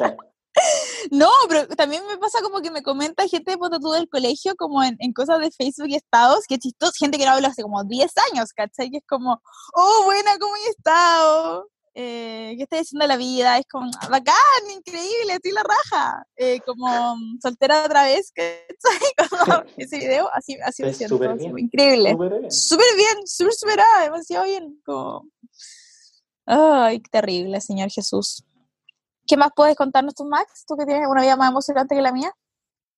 No, 0.00 0.29
pero 1.48 1.66
también 1.68 2.06
me 2.06 2.18
pasa 2.18 2.40
como 2.42 2.60
que 2.60 2.70
me 2.70 2.82
comenta 2.82 3.26
gente 3.28 3.52
de 3.52 3.78
tú 3.80 3.90
del 3.92 4.08
colegio 4.08 4.54
como 4.56 4.82
en, 4.82 4.96
cosas 5.12 5.40
de 5.40 5.50
Facebook 5.50 5.88
y 5.88 5.96
estados, 5.96 6.44
que 6.48 6.58
chistoso, 6.58 6.92
gente 6.98 7.18
que 7.18 7.24
no 7.24 7.32
habla 7.32 7.48
hace 7.48 7.62
como 7.62 7.84
10 7.84 8.12
años, 8.32 8.52
¿cachai? 8.52 8.90
Que 8.90 8.98
es 8.98 9.04
como, 9.06 9.40
oh, 9.74 10.02
buena, 10.04 10.38
¿cómo 10.38 10.54
he 10.56 10.70
estado? 10.70 11.68
Eh, 11.94 12.54
¿Qué 12.56 12.62
estás 12.62 12.82
haciendo 12.82 13.06
la 13.06 13.16
vida? 13.16 13.58
Es 13.58 13.66
como, 13.66 13.90
bacán, 14.08 14.34
increíble, 14.74 15.34
estoy 15.34 15.52
la 15.52 15.62
raja. 15.62 16.24
Eh, 16.36 16.60
como 16.64 17.16
soltera 17.42 17.84
otra 17.84 18.04
vez, 18.04 18.32
¿cachai? 18.34 19.66
ese 19.76 19.98
video, 19.98 20.30
así, 20.32 20.56
así 20.64 20.82
me 20.82 20.94
siento, 20.94 21.18
increíble. 21.58 22.16
Súper 22.48 22.96
bien, 22.96 23.26
súper 23.26 23.54
superada, 23.54 24.04
demasiado 24.04 24.44
bien. 24.44 24.80
Como... 24.84 25.26
Ay, 26.46 27.00
qué 27.00 27.10
terrible, 27.10 27.60
Señor 27.60 27.90
Jesús. 27.90 28.44
¿Qué 29.30 29.36
más 29.36 29.52
puedes 29.54 29.76
contarnos 29.76 30.16
tú, 30.16 30.24
Max? 30.24 30.64
¿Tú 30.66 30.76
que 30.76 30.84
tienes 30.84 31.06
una 31.06 31.22
vida 31.22 31.36
más 31.36 31.50
emocionante 31.50 31.94
que 31.94 32.02
la 32.02 32.10
mía? 32.10 32.32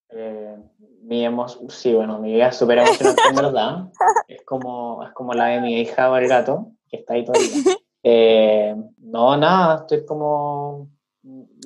Eh, 0.09 0.57
mi 1.03 1.27
sí, 1.69 1.93
bueno, 1.93 2.21
mi 2.21 2.33
vida 2.33 2.49
es 2.49 2.57
súper 2.57 2.79
emocionante 2.79 3.21
en 3.29 3.37
verdad. 3.37 3.93
Es 4.27 4.43
como, 4.47 5.05
es 5.05 5.13
como 5.13 5.35
la 5.35 5.49
de 5.49 5.61
mi 5.61 5.79
hija 5.79 6.11
o 6.11 6.17
el 6.17 6.27
gato, 6.29 6.69
que 6.89 6.97
está 6.97 7.13
ahí 7.15 7.25
todavía. 7.25 7.51
Eh, 8.05 8.75
no, 8.99 9.37
nada, 9.37 9.83
estoy 9.83 10.05
como, 10.05 10.89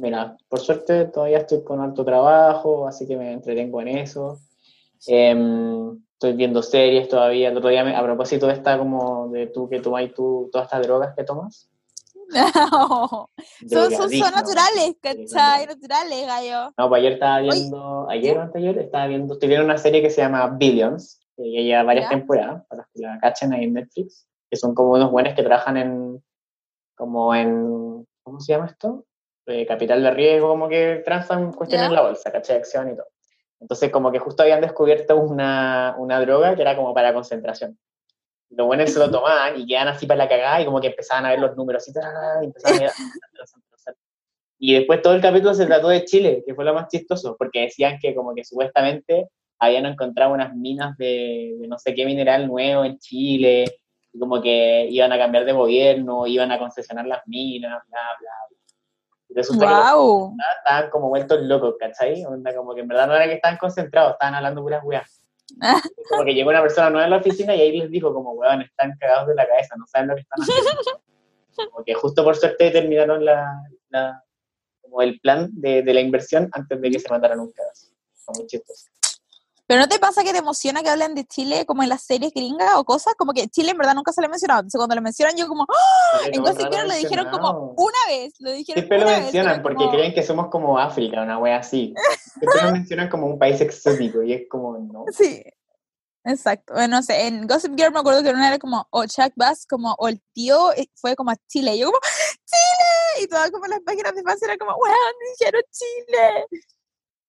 mira, 0.02 0.36
por 0.50 0.60
suerte 0.60 1.06
todavía 1.06 1.38
estoy 1.38 1.64
con 1.64 1.80
alto 1.80 2.04
trabajo, 2.04 2.86
así 2.86 3.06
que 3.06 3.16
me 3.16 3.32
entretengo 3.32 3.80
en 3.80 3.88
eso. 3.88 4.40
Em, 5.06 5.98
estoy 6.12 6.34
viendo 6.34 6.62
series 6.62 7.08
todavía. 7.08 7.48
El 7.48 7.56
otro 7.56 7.70
día, 7.70 7.98
a 7.98 8.02
propósito 8.02 8.48
de 8.48 8.52
esta 8.52 8.76
como 8.76 9.28
de 9.28 9.46
tú 9.46 9.66
que 9.66 9.80
tomáis 9.80 10.12
tú 10.12 10.50
todas 10.52 10.66
estas 10.66 10.86
drogas 10.86 11.14
que 11.16 11.24
tomas, 11.24 11.70
son, 13.70 13.90
son, 13.90 14.32
naturales, 14.34 14.96
¿cachai? 15.00 15.66
Naturales, 15.66 16.26
gallo. 16.26 16.72
No, 16.76 16.88
pues 16.88 17.00
ayer 17.00 17.12
estaba 17.12 17.40
viendo, 17.40 18.08
ayer 18.10 18.38
o 18.38 18.42
anteayer, 18.42 18.78
estaba 18.78 19.06
viendo, 19.06 19.34
estoy 19.34 19.48
viendo 19.48 19.64
una 19.64 19.78
serie 19.78 20.02
que 20.02 20.10
se 20.10 20.22
llama 20.22 20.48
Billions, 20.48 21.20
que 21.36 21.52
ya 21.52 21.60
lleva 21.60 21.82
varias 21.84 22.10
temporadas, 22.10 22.64
para 22.68 22.88
que 22.92 23.02
la 23.02 23.18
cachen 23.20 23.52
ahí 23.52 23.64
en 23.64 23.74
Netflix, 23.74 24.26
que 24.50 24.56
son 24.56 24.74
como 24.74 24.92
unos 24.92 25.10
buenos 25.10 25.34
que 25.34 25.42
trabajan 25.42 25.76
en, 25.76 26.24
como 26.94 27.34
en, 27.34 28.06
¿cómo 28.22 28.40
se 28.40 28.52
llama 28.52 28.66
esto? 28.66 29.06
Eh, 29.46 29.66
capital 29.66 30.02
de 30.02 30.10
riesgo, 30.10 30.48
como 30.48 30.68
que 30.68 31.02
transan 31.04 31.52
cuestiones 31.52 31.88
en 31.88 31.94
la 31.94 32.02
bolsa, 32.02 32.32
¿cachai? 32.32 32.56
Acción 32.56 32.90
y 32.90 32.96
todo. 32.96 33.06
Entonces, 33.60 33.90
como 33.90 34.10
que 34.10 34.18
justo 34.18 34.42
habían 34.42 34.60
descubierto 34.60 35.16
una, 35.16 35.94
una 35.98 36.20
droga 36.20 36.54
que 36.56 36.62
era 36.62 36.76
como 36.76 36.92
para 36.92 37.14
concentración 37.14 37.78
los 38.50 38.66
buenos 38.66 38.90
se 38.90 38.98
lo 38.98 39.10
tomaban 39.10 39.60
y 39.60 39.66
quedaban 39.66 39.88
así 39.88 40.06
para 40.06 40.18
la 40.18 40.28
cagada 40.28 40.60
y 40.60 40.64
como 40.64 40.80
que 40.80 40.88
empezaban 40.88 41.26
a 41.26 41.30
ver 41.30 41.40
los 41.40 41.56
números 41.56 41.86
y, 41.88 41.92
empezaban 42.44 42.84
a 42.84 42.90
y 44.58 44.74
después 44.74 45.02
todo 45.02 45.14
el 45.14 45.20
capítulo 45.20 45.54
se 45.54 45.66
trató 45.66 45.88
de 45.88 46.04
Chile, 46.04 46.42
que 46.46 46.54
fue 46.54 46.64
lo 46.64 46.74
más 46.74 46.88
chistoso, 46.88 47.36
porque 47.38 47.62
decían 47.62 47.98
que 48.00 48.14
como 48.14 48.34
que 48.34 48.44
supuestamente 48.44 49.28
habían 49.58 49.86
encontrado 49.86 50.32
unas 50.32 50.54
minas 50.54 50.96
de, 50.96 51.56
no 51.68 51.78
sé 51.78 51.94
qué 51.94 52.06
mineral 52.06 52.46
nuevo 52.46 52.84
en 52.84 52.98
Chile, 52.98 53.64
y 54.12 54.18
como 54.18 54.40
que 54.40 54.88
iban 54.90 55.12
a 55.12 55.18
cambiar 55.18 55.44
de 55.44 55.52
gobierno, 55.52 56.26
iban 56.26 56.50
a 56.52 56.58
concesionar 56.58 57.06
las 57.06 57.26
minas, 57.26 57.82
bla, 57.88 58.00
bla, 58.18 58.30
bla. 58.48 58.58
Y 59.28 59.34
resulta 59.34 59.92
wow. 59.94 60.34
que 60.36 60.42
estaban 60.58 60.90
como 60.90 61.08
vueltos 61.08 61.42
locos, 61.42 61.74
¿cachai? 61.78 62.24
como 62.56 62.74
que 62.74 62.80
en 62.80 62.88
verdad 62.88 63.08
no 63.08 63.14
era 63.14 63.26
que 63.26 63.34
estaban 63.34 63.58
concentrados, 63.58 64.12
estaban 64.12 64.36
hablando 64.36 64.62
puras 64.62 64.82
weas. 64.84 65.22
Como 66.08 66.24
que 66.24 66.34
llegó 66.34 66.50
una 66.50 66.62
persona 66.62 66.90
nueva 66.90 67.06
a 67.06 67.10
la 67.10 67.16
oficina 67.18 67.54
y 67.54 67.60
ahí 67.60 67.78
les 67.78 67.90
dijo 67.90 68.12
como, 68.12 68.32
weón, 68.32 68.62
están 68.62 68.96
cagados 68.98 69.28
de 69.28 69.34
la 69.34 69.46
cabeza, 69.46 69.74
no 69.76 69.86
saben 69.86 70.08
lo 70.08 70.14
que 70.14 70.22
están 70.22 70.42
haciendo. 70.42 71.02
Como 71.70 71.84
que 71.84 71.94
justo 71.94 72.22
por 72.22 72.36
suerte 72.36 72.70
terminaron 72.70 73.24
la, 73.24 74.22
como 74.82 75.00
el 75.00 75.18
plan 75.20 75.48
de, 75.52 75.82
de, 75.82 75.94
la 75.94 76.02
inversión 76.02 76.50
antes 76.52 76.78
de 76.78 76.90
que 76.90 77.00
se 77.00 77.08
mataran 77.08 77.40
un 77.40 77.50
pedazo. 77.50 77.86
Muy 78.36 78.46
chistoso. 78.46 78.88
Pero 79.66 79.80
¿no 79.80 79.88
te 79.88 79.98
pasa 79.98 80.22
que 80.22 80.32
te 80.32 80.38
emociona 80.38 80.82
que 80.82 80.90
hablen 80.90 81.14
de 81.14 81.24
Chile 81.24 81.66
como 81.66 81.82
en 81.82 81.88
las 81.88 82.02
series 82.02 82.32
gringas 82.32 82.76
o 82.76 82.84
cosas? 82.84 83.14
Como 83.16 83.32
que 83.32 83.48
Chile 83.48 83.72
en 83.72 83.78
verdad 83.78 83.94
nunca 83.94 84.12
se 84.12 84.20
le 84.20 84.28
ha 84.28 84.30
mencionado. 84.30 84.60
Entonces 84.60 84.78
cuando 84.78 84.94
lo 84.94 85.02
mencionan 85.02 85.36
yo 85.36 85.48
como, 85.48 85.64
¡Oh! 85.64 86.18
en 86.24 86.42
lo 86.42 86.94
dijeron 86.94 87.28
como 87.30 87.74
una 87.76 87.98
vez. 88.08 88.34
Lo 88.38 88.52
dijeron 88.52 88.84
Siempre 88.84 88.98
lo 88.98 89.06
mencionan 89.06 89.62
porque 89.62 89.88
creen 89.90 90.14
que 90.14 90.22
somos 90.22 90.48
como 90.48 90.78
África, 90.78 91.22
una 91.22 91.38
wea 91.38 91.58
así. 91.58 91.94
Siempre 92.38 92.62
lo 92.62 92.72
mencionan 92.72 93.08
como 93.08 93.26
un 93.26 93.38
país 93.38 93.60
exótico 93.60 94.22
y 94.22 94.34
es 94.34 94.48
como, 94.48 94.78
no. 94.78 95.04
Sí, 95.12 95.42
Exacto. 96.26 96.74
Bueno, 96.74 96.96
no 96.96 97.02
sé, 97.04 97.28
en 97.28 97.46
Gossip 97.46 97.76
Girl 97.76 97.92
me 97.92 98.00
acuerdo 98.00 98.20
que 98.20 98.30
una 98.30 98.48
era 98.48 98.58
como, 98.58 98.84
o 98.90 99.06
Chuck 99.06 99.32
Bass, 99.36 99.64
como, 99.64 99.94
o 99.96 100.08
el 100.08 100.20
tío 100.32 100.72
eh, 100.72 100.88
fue 100.96 101.14
como 101.14 101.30
a 101.30 101.36
Chile. 101.46 101.76
Y 101.76 101.78
yo 101.78 101.86
como, 101.86 102.00
¡Chile! 102.00 103.24
Y 103.24 103.28
todas 103.28 103.50
como 103.52 103.66
las 103.66 103.80
páginas 103.80 104.12
de 104.12 104.24
fans 104.24 104.42
era 104.42 104.56
como, 104.58 104.72
¡Wow! 104.72 104.88
Dijeron 105.38 105.62
Chile. 105.70 106.46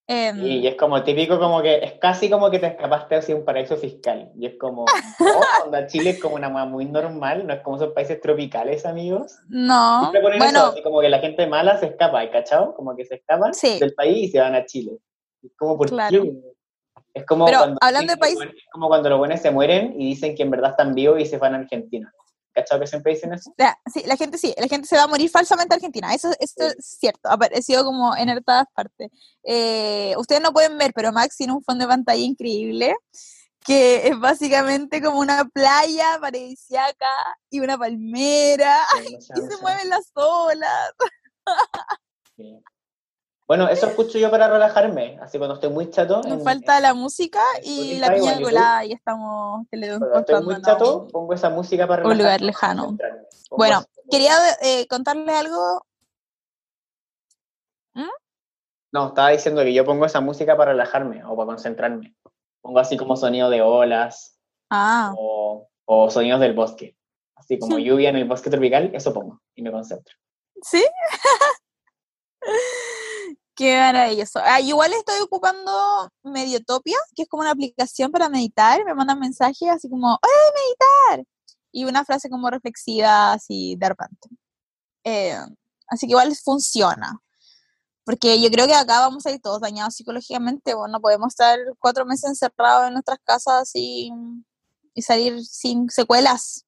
Em, 0.09 0.41
y 0.41 0.65
es 0.65 0.75
como 0.75 1.03
típico, 1.03 1.37
como 1.37 1.61
que 1.61 1.83
es 1.83 1.93
casi 1.99 2.29
como 2.29 2.49
que 2.49 2.59
te 2.59 2.67
escapaste 2.67 3.15
hacia 3.15 3.35
un 3.35 3.43
paraíso 3.43 3.75
fiscal. 3.75 4.31
Y 4.37 4.45
es 4.45 4.57
como, 4.57 4.83
oh, 4.85 5.87
Chile 5.87 6.11
es 6.11 6.21
como 6.21 6.35
una 6.35 6.47
muy 6.65 6.85
normal, 6.85 7.45
no 7.45 7.53
es 7.53 7.59
como 7.59 7.75
esos 7.75 7.91
países 7.91 8.21
tropicales, 8.21 8.85
amigos. 8.85 9.37
No. 9.49 10.09
bueno, 10.21 10.67
así 10.67 10.81
como 10.81 11.01
que 11.01 11.09
la 11.09 11.19
gente 11.19 11.45
mala 11.45 11.77
se 11.77 11.87
escapa, 11.87 12.29
¿cachao? 12.31 12.73
Como 12.73 12.95
que 12.95 13.03
se 13.03 13.15
escapan 13.15 13.51
del 13.79 13.93
país 13.95 14.29
y 14.29 14.31
se 14.31 14.39
van 14.39 14.55
a 14.55 14.65
Chile. 14.65 14.97
Es 15.43 15.51
como, 15.57 15.77
¿por 15.77 15.89
qué? 15.89 16.33
Es 17.13 17.25
como, 17.25 17.45
cuando, 17.45 17.77
hablando 17.81 18.13
de 18.13 18.17
país... 18.17 18.37
es 18.39 18.65
como 18.71 18.87
cuando 18.87 19.09
los 19.09 19.17
buenos 19.17 19.41
se 19.41 19.51
mueren 19.51 19.99
y 19.99 20.09
dicen 20.09 20.35
que 20.35 20.43
en 20.43 20.51
verdad 20.51 20.71
están 20.71 20.93
vivos 20.93 21.19
y 21.19 21.25
se 21.25 21.37
van 21.37 21.53
a 21.55 21.57
Argentina. 21.57 22.13
¿Cachado 22.57 22.81
que 22.81 22.87
siempre 22.87 23.13
dicen 23.13 23.31
eso? 23.33 23.53
sí, 23.93 24.01
la 24.07 24.17
gente 24.17 24.39
sí, 24.39 24.51
la 24.57 24.67
gente 24.67 24.87
se 24.87 24.95
va 24.95 25.03
a 25.03 25.07
morir 25.07 25.29
falsamente 25.29 25.75
Argentina, 25.75 26.11
eso, 26.15 26.31
es 26.39 26.55
cierto, 26.79 27.29
ha 27.29 27.33
aparecido 27.33 27.85
como 27.85 28.17
en 28.17 28.43
todas 28.43 28.65
partes. 28.73 29.11
Eh, 29.43 30.15
ustedes 30.17 30.41
no 30.41 30.51
pueden 30.51 30.75
ver, 30.75 30.91
pero 30.91 31.11
Max 31.11 31.37
tiene 31.37 31.53
un 31.53 31.61
fondo 31.61 31.85
de 31.85 31.89
pantalla 31.89 32.23
increíble, 32.23 32.95
que 33.63 34.07
es 34.07 34.19
básicamente 34.19 35.03
como 35.03 35.19
una 35.19 35.45
playa 35.45 36.17
paradisiaca 36.19 37.05
y 37.51 37.59
una 37.59 37.77
palmera, 37.77 38.75
y 39.07 39.21
se 39.21 39.61
mueven 39.61 39.89
las 39.89 40.09
olas. 40.15 40.93
Bueno, 43.47 43.69
eso 43.69 43.87
escucho 43.87 44.17
yo 44.17 44.29
para 44.29 44.49
relajarme, 44.49 45.17
así 45.21 45.37
cuando 45.37 45.55
estoy 45.55 45.69
muy 45.69 45.89
chato. 45.89 46.21
Nos 46.23 46.43
falta 46.43 46.81
la 46.81 46.93
música 46.93 47.41
y 47.63 47.97
la 47.97 48.13
piña 48.13 48.41
colada 48.41 48.83
y 48.83 48.91
estamos 48.91 49.65
Cuando 49.69 50.19
estoy 50.19 50.43
muy 50.43 50.61
chato, 50.61 51.07
pongo 51.07 51.33
esa 51.33 51.49
música 51.49 51.87
para 51.87 52.03
relajarme. 52.03 52.13
Un 52.13 52.25
lugar 52.25 52.41
lejano. 52.41 52.97
Bueno, 53.51 53.83
quería 54.11 54.33
eh, 54.61 54.85
contarles 54.87 55.33
algo. 55.33 55.85
¿Mm? 57.93 58.09
No, 58.91 59.07
estaba 59.07 59.29
diciendo 59.29 59.63
que 59.63 59.73
yo 59.73 59.85
pongo 59.85 60.05
esa 60.05 60.19
música 60.19 60.57
para 60.57 60.71
relajarme 60.71 61.23
o 61.23 61.35
para 61.37 61.47
concentrarme. 61.47 62.15
Pongo 62.61 62.79
así 62.79 62.97
como 62.97 63.15
sonido 63.15 63.49
de 63.49 63.61
olas, 63.61 64.37
Ah, 64.69 65.13
o, 65.17 65.69
o 65.85 66.09
sonidos 66.09 66.41
del 66.41 66.53
bosque. 66.53 66.97
Así 67.35 67.57
como 67.57 67.77
lluvia 67.79 68.09
en 68.09 68.17
el 68.17 68.25
bosque 68.25 68.49
tropical, 68.49 68.91
eso 68.93 69.13
pongo 69.13 69.41
y 69.55 69.61
me 69.61 69.71
concentro. 69.71 70.15
¿sí? 70.61 70.83
Qué 73.57 73.75
maravilloso. 73.75 74.39
Ah, 74.43 74.61
igual 74.61 74.93
estoy 74.93 75.19
ocupando 75.19 76.11
Mediotopia, 76.21 76.97
que 77.15 77.23
es 77.23 77.27
como 77.27 77.41
una 77.41 77.49
aplicación 77.51 78.11
para 78.11 78.29
meditar. 78.29 78.85
Me 78.85 78.93
mandan 78.93 79.19
mensajes 79.19 79.67
así 79.67 79.89
como, 79.89 80.09
¡Hola, 80.09 81.17
meditar! 81.17 81.25
Y 81.71 81.85
una 81.85 82.05
frase 82.05 82.29
como 82.29 82.51
reflexiva, 82.51 83.33
así 83.33 83.75
de 83.75 83.89
repente. 83.89 84.29
Eh, 85.03 85.39
así 85.87 86.05
que 86.05 86.11
igual 86.11 86.35
funciona. 86.35 87.19
Porque 88.05 88.39
yo 88.39 88.51
creo 88.51 88.67
que 88.67 88.75
acá 88.75 88.99
vamos 88.99 89.25
a 89.25 89.31
ir 89.31 89.41
todos 89.41 89.59
dañados 89.59 89.95
psicológicamente. 89.95 90.75
Bueno, 90.75 90.91
no 90.93 91.01
podemos 91.01 91.29
estar 91.29 91.57
cuatro 91.79 92.05
meses 92.05 92.29
encerrados 92.29 92.87
en 92.87 92.93
nuestras 92.93 93.17
casas 93.23 93.71
y, 93.73 94.11
y 94.93 95.01
salir 95.01 95.43
sin 95.43 95.89
secuelas. 95.89 96.63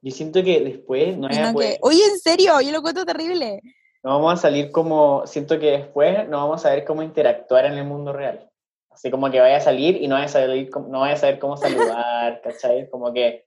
Yo 0.00 0.12
siento 0.12 0.42
que 0.42 0.60
después 0.60 1.18
no, 1.18 1.28
hay 1.28 1.76
Oye, 1.82 2.04
en 2.06 2.18
serio, 2.18 2.58
yo 2.62 2.72
lo 2.72 2.80
cuento 2.80 3.04
terrible. 3.04 3.60
No 4.02 4.10
vamos 4.10 4.34
a 4.34 4.36
salir 4.36 4.70
como, 4.70 5.26
siento 5.26 5.58
que 5.58 5.72
después 5.72 6.28
no 6.28 6.38
vamos 6.38 6.60
a 6.60 6.68
saber 6.68 6.84
cómo 6.84 7.02
interactuar 7.02 7.66
en 7.66 7.74
el 7.74 7.84
mundo 7.84 8.12
real. 8.12 8.50
Así 8.90 9.10
como 9.10 9.30
que 9.30 9.40
vaya 9.40 9.58
a 9.58 9.60
salir 9.60 10.00
y 10.00 10.08
no 10.08 10.14
vaya 10.14 10.26
a, 10.26 10.28
salir, 10.28 10.70
no 10.88 11.00
vaya 11.00 11.14
a 11.14 11.18
saber 11.18 11.38
cómo 11.38 11.56
saludar, 11.56 12.40
¿cachai? 12.44 12.88
Como 12.88 13.12
que 13.12 13.46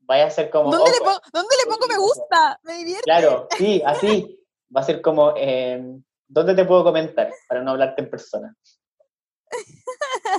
vaya 0.00 0.26
a 0.26 0.30
ser 0.30 0.50
como... 0.50 0.70
¿Dónde, 0.70 0.90
le 0.90 0.98
awkward. 0.98 1.14
pongo, 1.14 1.30
¿Dónde 1.32 1.56
le 1.56 1.70
pongo 1.70 1.86
me 1.88 1.98
gusta? 1.98 2.60
Me 2.62 2.74
divierte. 2.74 3.02
Claro, 3.02 3.48
sí, 3.58 3.82
así. 3.84 4.38
Va 4.74 4.80
a 4.80 4.84
ser 4.84 5.02
como, 5.02 5.34
eh, 5.36 5.82
¿dónde 6.28 6.54
te 6.54 6.64
puedo 6.64 6.84
comentar 6.84 7.30
para 7.48 7.62
no 7.62 7.72
hablarte 7.72 8.02
en 8.02 8.10
persona? 8.10 8.56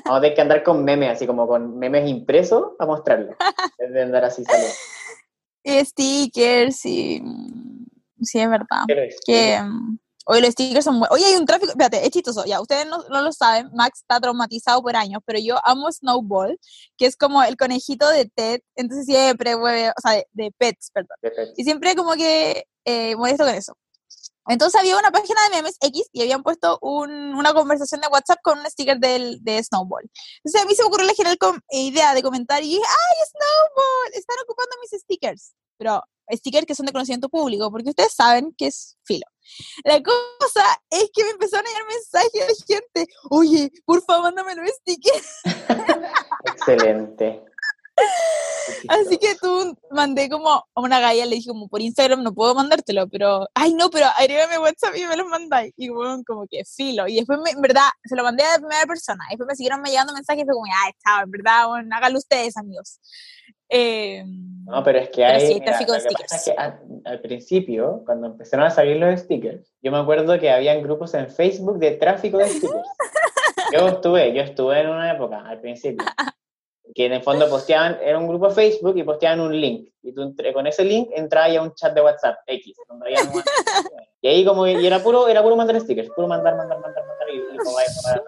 Vamos 0.05 0.17
a 0.17 0.21
tener 0.21 0.35
que 0.35 0.41
andar 0.41 0.63
con 0.63 0.83
memes, 0.83 1.11
así 1.11 1.27
como 1.27 1.47
con 1.47 1.77
memes 1.77 2.09
impresos 2.09 2.73
a 2.79 2.85
mostrarlo. 2.85 3.35
Es 3.77 3.91
de 3.91 4.01
andar 4.01 4.25
así 4.25 4.43
stickers 5.85 6.85
y... 6.85 7.21
Sí, 8.23 8.39
es 8.39 8.49
verdad. 8.49 8.83
Que... 9.25 9.59
mm, 9.61 9.97
Oye, 10.25 10.39
los 10.39 10.51
stickers 10.51 10.85
son 10.85 10.99
buenos. 10.99 11.13
Oye, 11.17 11.25
hay 11.25 11.35
un 11.35 11.45
tráfico... 11.45 11.71
Espérate, 11.71 12.01
es 12.05 12.09
chistoso. 12.09 12.45
Ya, 12.45 12.61
ustedes 12.61 12.87
no, 12.87 13.03
no 13.09 13.21
lo 13.21 13.33
saben. 13.33 13.69
Max 13.73 13.99
está 13.99 14.21
traumatizado 14.21 14.81
por 14.81 14.95
años, 14.95 15.21
pero 15.25 15.37
yo 15.37 15.57
amo 15.65 15.91
Snowball, 15.91 16.57
que 16.97 17.07
es 17.07 17.17
como 17.17 17.43
el 17.43 17.57
conejito 17.57 18.07
de 18.07 18.27
Ted. 18.33 18.61
Entonces 18.75 19.05
siempre 19.05 19.57
mueve... 19.57 19.89
O 19.89 20.01
sea, 20.01 20.11
de, 20.13 20.25
de 20.31 20.51
Pets, 20.57 20.91
perdón. 20.93 21.17
Y 21.57 21.65
siempre 21.65 21.93
como 21.97 22.13
que 22.13 22.65
eh, 22.85 23.17
molesto 23.17 23.43
con 23.43 23.53
eso. 23.53 23.73
Entonces 24.47 24.79
había 24.79 24.97
una 24.97 25.11
página 25.11 25.41
de 25.49 25.55
memes 25.57 25.75
X 25.81 26.07
y 26.13 26.21
habían 26.21 26.41
puesto 26.41 26.77
un- 26.81 27.33
una 27.35 27.53
conversación 27.53 27.99
de 27.99 28.07
WhatsApp 28.07 28.39
con 28.43 28.59
un 28.59 28.65
sticker 28.65 28.99
del, 28.99 29.43
de 29.43 29.61
Snowball. 29.61 30.09
Entonces 30.37 30.61
a 30.61 30.65
mí 30.65 30.73
se 30.73 30.83
me 30.83 30.87
ocurrió 30.87 31.05
la 31.05 31.13
genial 31.13 31.37
idea 31.71 32.13
de 32.13 32.23
comentar 32.23 32.63
y 32.63 32.67
dije, 32.67 32.81
¡ay, 32.81 33.27
Snowball! 33.29 34.13
Están 34.13 34.37
ocupando 34.43 34.75
mis 34.81 35.01
stickers. 35.01 35.53
Pero 35.77 36.01
stickers 36.31 36.65
que 36.65 36.75
son 36.75 36.85
de 36.85 36.91
conocimiento 36.91 37.29
público, 37.29 37.71
porque 37.71 37.89
ustedes 37.89 38.13
saben 38.13 38.53
que 38.57 38.67
es 38.67 38.97
filo. 39.03 39.25
La 39.83 40.01
cosa 40.01 40.81
es 40.89 41.09
que 41.13 41.23
me 41.23 41.31
empezaron 41.31 41.65
a 41.65 41.69
llegar 41.69 41.83
mensajes 41.87 42.67
de 42.67 42.75
gente, 42.75 43.13
oye, 43.29 43.71
por 43.85 44.03
favor, 44.03 44.23
mándame 44.23 44.55
los 44.55 44.69
stickers. 44.69 45.41
Excelente. 46.45 47.43
Así 48.87 49.17
que 49.17 49.35
tú 49.35 49.77
mandé 49.91 50.29
como 50.29 50.49
a 50.51 50.81
una 50.81 50.99
galla, 50.99 51.25
le 51.25 51.35
dije 51.35 51.49
como 51.49 51.67
por 51.67 51.81
Instagram 51.81 52.23
no 52.23 52.33
puedo 52.33 52.55
mandártelo, 52.55 53.07
pero, 53.07 53.47
ay 53.53 53.73
no, 53.73 53.89
pero 53.89 54.07
agrégame 54.17 54.57
WhatsApp 54.57 54.95
y 54.95 55.05
me 55.05 55.15
los 55.15 55.27
mandáis. 55.27 55.73
Y 55.77 55.89
bueno, 55.89 56.21
como 56.25 56.47
que 56.47 56.63
filo. 56.65 57.07
Y 57.07 57.15
después, 57.15 57.39
me, 57.43 57.51
en 57.51 57.61
verdad, 57.61 57.89
se 58.03 58.15
lo 58.15 58.23
mandé 58.23 58.43
a 58.43 58.53
la 58.53 58.57
primera 58.59 58.85
persona. 58.85 59.23
Después 59.29 59.47
me 59.47 59.55
siguieron 59.55 59.81
me 59.81 59.89
llegando 59.89 60.13
mensajes 60.13 60.43
y 60.43 60.45
fue 60.45 60.53
como, 60.53 60.65
ay, 60.65 60.91
chao, 61.03 61.23
en 61.23 61.31
verdad, 61.31 61.67
bueno, 61.67 61.95
háganlo 61.95 62.17
ustedes, 62.17 62.57
amigos. 62.57 62.99
Eh, 63.73 64.23
No, 64.65 64.83
pero 64.83 64.99
es 64.99 65.09
que 65.09 65.25
hay. 65.25 65.41
sí, 65.47 65.53
mira, 65.55 65.65
tráfico 65.65 65.91
de 65.93 65.99
lo 65.99 66.03
que 66.09 66.13
pasa 66.23 66.37
stickers. 66.37 66.47
es 66.47 66.53
que 66.53 66.59
al, 66.61 66.79
al 67.05 67.19
principio, 67.21 68.01
cuando 68.05 68.27
empezaron 68.27 68.65
a 68.65 68.69
salir 68.71 68.97
los 68.97 69.19
stickers, 69.19 69.73
yo 69.81 69.91
me 69.91 69.97
acuerdo 69.97 70.39
que 70.39 70.49
habían 70.49 70.81
grupos 70.81 71.13
en 71.15 71.27
Facebook 71.29 71.79
de 71.79 71.91
tráfico 71.91 72.37
de 72.37 72.47
stickers. 72.49 72.87
Yo 73.73 73.87
estuve, 73.87 74.33
yo 74.33 74.41
estuve 74.43 74.81
en 74.81 74.89
una 74.89 75.11
época, 75.13 75.41
al 75.47 75.59
principio, 75.59 76.05
que 76.93 77.07
en 77.07 77.13
el 77.13 77.23
fondo 77.23 77.49
posteaban, 77.49 77.97
era 78.03 78.19
un 78.19 78.27
grupo 78.27 78.47
de 78.49 78.53
Facebook 78.53 78.95
y 78.97 79.01
posteaban 79.03 79.39
un 79.39 79.59
link. 79.59 79.89
Y 80.03 80.13
tú 80.13 80.35
con 80.53 80.67
ese 80.67 80.83
link 80.85 81.09
entrabas 81.15 81.57
a 81.57 81.61
un 81.63 81.73
chat 81.73 81.91
de 81.95 82.01
WhatsApp 82.01 82.35
X, 82.45 82.75
donde 82.87 83.07
había 83.07 83.23
un- 83.31 83.41
Y 84.21 84.27
ahí 84.27 84.45
como 84.45 84.67
y 84.67 84.85
era 84.85 84.99
puro, 84.99 85.27
era 85.27 85.41
puro 85.41 85.55
mandar 85.55 85.79
stickers, 85.81 86.09
puro 86.15 86.27
mandar, 86.27 86.55
mandar, 86.55 86.79
mandar, 86.81 87.03
mandar 87.07 87.29
y, 87.31 87.37
y 87.55 87.57
como 87.57 87.75
para- 88.03 88.23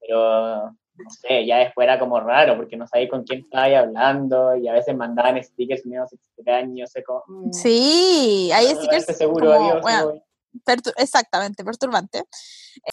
Pero 0.00 0.76
no 1.02 1.10
sé, 1.10 1.46
ya 1.46 1.58
después 1.58 1.84
era 1.84 1.98
como 1.98 2.20
raro, 2.20 2.56
porque 2.56 2.76
no 2.76 2.86
sabía 2.86 3.08
con 3.08 3.24
quién 3.24 3.40
estabas 3.40 3.74
hablando, 3.74 4.54
y 4.56 4.68
a 4.68 4.72
veces 4.72 4.96
mandaban 4.96 5.42
stickers 5.42 5.84
menos 5.86 6.12
extraños, 6.12 6.92
como, 7.06 7.22
mm, 7.26 7.52
sí, 7.52 8.50
hay 8.52 8.74
stickers 8.74 9.06
seguro, 9.16 9.52
como, 9.52 9.70
adiós, 9.70 9.82
bueno, 9.82 10.22
pertur- 10.64 10.94
exactamente, 10.96 11.64
perturbante. 11.64 12.24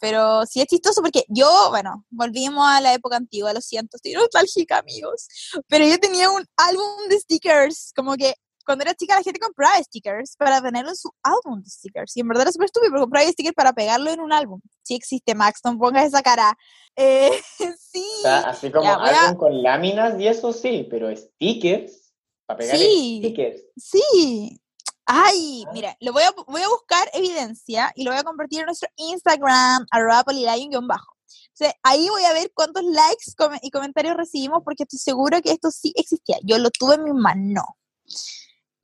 Pero 0.00 0.44
sí 0.46 0.60
es 0.60 0.66
chistoso 0.66 1.00
porque 1.00 1.24
yo, 1.28 1.68
bueno, 1.70 2.04
volvimos 2.10 2.66
a 2.66 2.80
la 2.80 2.94
época 2.94 3.16
antigua, 3.16 3.52
lo 3.52 3.60
siento, 3.60 3.96
estoy 3.96 4.12
nostálgica, 4.12 4.78
amigos. 4.78 5.28
Pero 5.68 5.86
yo 5.86 5.98
tenía 5.98 6.30
un 6.30 6.44
álbum 6.56 7.08
de 7.08 7.18
stickers, 7.18 7.92
como 7.94 8.16
que 8.16 8.34
cuando 8.68 8.82
era 8.84 8.94
chica 8.94 9.16
la 9.16 9.22
gente 9.22 9.40
compraba 9.40 9.82
stickers 9.82 10.36
para 10.36 10.60
tenerlo 10.60 10.90
en 10.90 10.96
su 10.96 11.10
álbum 11.22 11.62
de 11.62 11.70
stickers. 11.70 12.14
Y 12.16 12.20
en 12.20 12.28
verdad 12.28 12.42
era 12.42 12.52
súper 12.52 12.66
estúpido, 12.66 12.90
porque 12.90 13.00
compraba 13.00 13.26
stickers 13.32 13.54
para 13.54 13.72
pegarlo 13.72 14.10
en 14.10 14.20
un 14.20 14.30
álbum. 14.32 14.60
Sí 14.82 14.94
existe, 14.94 15.34
Max, 15.34 15.60
no 15.64 15.78
pongas 15.78 16.06
esa 16.06 16.22
cara. 16.22 16.56
Eh, 17.00 17.30
sí. 17.78 18.04
O 18.18 18.22
sea, 18.22 18.38
así 18.40 18.72
como 18.72 18.82
Ya, 18.84 18.98
voy 18.98 19.08
a- 19.10 19.20
álbum 19.28 19.38
con 19.38 19.62
láminas 19.62 20.20
y 20.20 20.26
eso 20.26 20.52
sí, 20.52 20.84
pero 20.90 21.14
stickers, 21.16 22.12
para 22.44 22.58
pegar 22.58 22.76
Sí. 22.76 23.20
stickers. 23.22 23.62
Sí. 23.76 24.60
Ay, 25.06 25.64
Ah. 25.66 25.70
mira, 25.72 25.96
lo 26.00 26.12
voy 26.12 26.24
a, 26.24 26.32
voy 26.48 26.60
a 26.60 26.68
buscar 26.68 27.08
evidencia 27.14 27.92
y 27.94 28.02
lo 28.04 28.10
voy 28.10 28.18
a 28.18 28.24
compartir 28.24 28.60
en 28.60 28.66
nuestro 28.66 28.88
Instagram, 28.96 29.86
arroba. 29.92 30.24
Entonces, 30.26 31.72
ahí 31.82 32.08
voy 32.08 32.24
a 32.24 32.32
ver 32.32 32.50
cuántos 32.54 32.82
likes 32.84 33.32
y 33.62 33.70
comentarios 33.70 34.16
recibimos 34.16 34.62
porque 34.64 34.82
estoy 34.82 34.98
seguro 34.98 35.40
que 35.40 35.52
esto 35.52 35.70
sí 35.70 35.92
existía. 35.96 36.38
Yo 36.42 36.58
lo 36.58 36.70
tuve 36.70 36.96
en 36.96 37.04
mi 37.04 37.12
mano. 37.12 37.62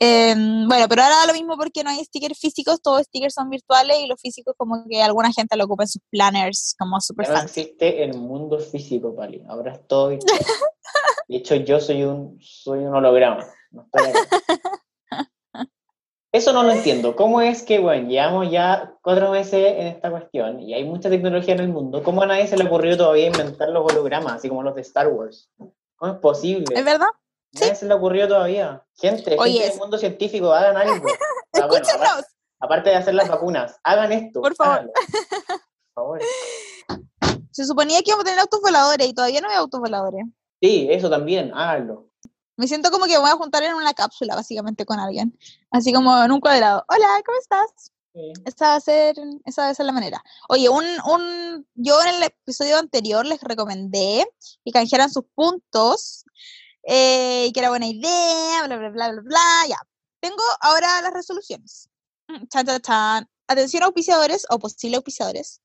Em, 0.06 0.68
bueno, 0.68 0.86
pero 0.86 1.02
ahora 1.02 1.16
da 1.16 1.26
lo 1.28 1.32
mismo 1.32 1.56
porque 1.56 1.82
no 1.82 1.88
hay 1.88 2.04
stickers 2.04 2.38
físicos, 2.38 2.82
todos 2.82 3.04
stickers 3.04 3.32
son 3.32 3.48
virtuales 3.48 3.96
y 4.00 4.06
los 4.06 4.20
físicos 4.20 4.54
como 4.58 4.84
que 4.86 5.02
alguna 5.02 5.32
gente 5.32 5.56
lo 5.56 5.64
ocupa 5.64 5.84
en 5.84 5.88
sus 5.88 6.02
planners 6.10 6.74
como 6.78 7.00
super 7.00 7.26
no 7.30 7.38
existe 7.38 8.04
el 8.04 8.18
mundo 8.18 8.58
físico, 8.58 9.16
Pali. 9.16 9.42
Ahora 9.48 9.72
es 9.72 9.88
todo 9.88 10.10
virtual. 10.10 10.38
De 11.28 11.36
hecho, 11.36 11.54
yo 11.54 11.80
soy 11.80 12.04
un, 12.04 12.38
soy 12.42 12.80
un 12.80 12.94
holograma. 12.94 13.46
No 13.70 13.82
estoy. 13.82 14.12
Eso 16.32 16.52
no 16.52 16.64
lo 16.64 16.72
entiendo. 16.72 17.16
¿Cómo 17.16 17.40
es 17.40 17.62
que, 17.62 17.78
bueno, 17.78 18.08
llevamos 18.08 18.50
ya 18.50 18.94
cuatro 19.00 19.30
meses 19.30 19.74
en 19.78 19.86
esta 19.86 20.10
cuestión 20.10 20.60
y 20.60 20.74
hay 20.74 20.84
mucha 20.84 21.08
tecnología 21.08 21.54
en 21.54 21.60
el 21.60 21.68
mundo? 21.68 22.02
¿Cómo 22.02 22.22
a 22.22 22.26
nadie 22.26 22.46
se 22.46 22.58
le 22.58 22.64
ocurrió 22.64 22.96
todavía 22.96 23.28
inventar 23.28 23.70
los 23.70 23.90
hologramas, 23.90 24.34
así 24.34 24.50
como 24.50 24.62
los 24.62 24.74
de 24.74 24.82
Star 24.82 25.08
Wars? 25.08 25.48
¿Cómo 25.96 26.12
es 26.12 26.18
posible? 26.18 26.74
¿Es 26.74 26.84
verdad? 26.84 27.06
Nadie 27.60 27.74
se 27.74 27.86
le 27.86 27.94
ocurrió 27.94 28.26
todavía. 28.28 28.84
Gente, 28.96 29.36
Oye, 29.38 29.52
gente 29.52 29.66
es- 29.66 29.70
del 29.72 29.80
mundo 29.80 29.98
científico, 29.98 30.52
hagan 30.52 30.76
algo. 30.76 31.06
Ah, 31.56 31.66
bueno, 31.68 31.86
aparte, 31.88 32.26
aparte 32.58 32.90
de 32.90 32.96
hacer 32.96 33.14
las 33.14 33.28
vacunas, 33.28 33.76
hagan 33.84 34.10
esto. 34.10 34.40
Por 34.42 34.56
favor. 34.56 34.90
Por 34.92 35.60
favor. 35.94 36.20
Se 37.52 37.64
suponía 37.64 37.98
que 38.02 38.10
íbamos 38.10 38.24
a 38.24 38.26
tener 38.26 38.40
autos 38.40 38.60
voladores 38.60 39.06
y 39.06 39.14
todavía 39.14 39.40
no 39.40 39.48
hay 39.48 39.54
autos 39.54 39.78
voladores. 39.78 40.24
Sí, 40.60 40.88
eso 40.90 41.08
también, 41.08 41.52
háganlo. 41.54 42.10
Me 42.56 42.66
siento 42.66 42.90
como 42.90 43.04
que 43.04 43.12
me 43.12 43.18
voy 43.20 43.30
a 43.30 43.36
juntar 43.36 43.62
en 43.62 43.74
una 43.74 43.94
cápsula, 43.94 44.34
básicamente, 44.34 44.84
con 44.84 44.98
alguien. 44.98 45.38
Así 45.70 45.92
como 45.92 46.20
en 46.24 46.32
un 46.32 46.40
cuadrado. 46.40 46.84
Hola, 46.88 47.06
¿cómo 47.24 47.38
estás? 47.38 47.92
Sí. 48.12 48.32
Esa 48.44 48.66
va 48.70 48.74
a 48.76 48.80
ser, 48.80 49.16
esa 49.44 49.62
va 49.62 49.68
a 49.68 49.74
ser 49.74 49.86
la 49.86 49.92
manera. 49.92 50.22
Oye, 50.48 50.68
un, 50.68 50.84
un, 51.08 51.68
yo 51.74 52.00
en 52.02 52.16
el 52.16 52.22
episodio 52.24 52.78
anterior 52.78 53.24
les 53.24 53.40
recomendé 53.42 54.26
que 54.64 54.72
canjearan 54.72 55.10
sus 55.12 55.24
puntos 55.36 56.24
eh, 56.86 57.50
que 57.52 57.60
era 57.60 57.70
buena 57.70 57.86
idea, 57.86 58.66
bla, 58.66 58.76
bla, 58.76 58.90
bla, 58.90 59.12
bla, 59.12 59.22
bla. 59.22 59.66
Ya. 59.68 59.78
Tengo 60.20 60.42
ahora 60.60 61.02
las 61.02 61.12
resoluciones. 61.12 61.88
Mm, 62.28 62.46
Chan, 62.48 62.66
chan, 62.66 62.80
chan. 62.80 63.28
Atención 63.46 63.82
auspiciadores 63.82 64.46
o 64.48 64.58
posibles 64.58 64.96
auspiciadores. 64.96 65.60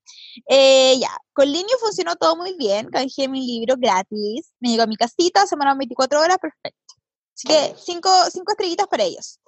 Eh, 0.49 0.97
ya, 0.99 1.15
con 1.31 1.49
Linio 1.49 1.77
funcionó 1.79 2.15
todo 2.15 2.35
muy 2.35 2.55
bien. 2.57 2.89
Canjeé 2.89 3.29
mi 3.29 3.45
libro 3.45 3.75
gratis. 3.77 4.51
Me 4.59 4.69
llegó 4.69 4.83
a 4.83 4.87
mi 4.87 4.97
casita, 4.97 5.45
se 5.47 5.55
demoraron 5.55 5.77
24 5.77 6.19
horas, 6.19 6.37
perfecto. 6.39 6.95
Así 7.33 7.47
que 7.47 7.73
cinco, 7.79 8.09
cinco 8.31 8.51
estrellitas 8.51 8.87
para 8.87 9.03
ellos. 9.03 9.39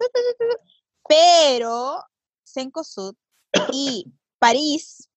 Pero 1.09 2.01
Cencosud 2.45 3.15
y 3.73 4.05
París 4.39 5.09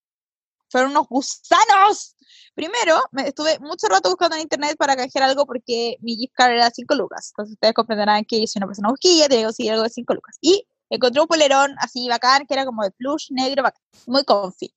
fueron 0.74 0.90
unos 0.90 1.06
gusanos. 1.08 2.16
Primero, 2.52 3.00
me 3.12 3.28
estuve 3.28 3.60
mucho 3.60 3.86
rato 3.86 4.08
buscando 4.08 4.34
en 4.34 4.42
internet 4.42 4.76
para 4.76 4.96
canjear 4.96 5.22
algo 5.22 5.46
porque 5.46 5.98
mi 6.00 6.16
gift 6.16 6.34
card 6.34 6.54
era 6.54 6.68
5 6.68 6.96
lucas. 6.96 7.30
Entonces 7.30 7.52
ustedes 7.52 7.74
comprenderán 7.74 8.24
que 8.24 8.40
yo 8.40 8.46
soy 8.48 8.58
una 8.58 8.66
persona 8.66 8.88
busquilla, 8.88 9.28
que 9.28 9.44
conseguir 9.44 9.72
algo 9.72 9.84
de 9.84 9.90
5 9.90 10.14
lucas. 10.14 10.36
Y 10.40 10.66
encontré 10.90 11.20
un 11.20 11.28
polerón 11.28 11.76
así 11.78 12.08
bacán, 12.08 12.44
que 12.46 12.54
era 12.54 12.64
como 12.64 12.82
de 12.82 12.90
plush 12.90 13.28
negro, 13.30 13.62
bacán, 13.62 13.82
muy 14.06 14.24
comfy. 14.24 14.74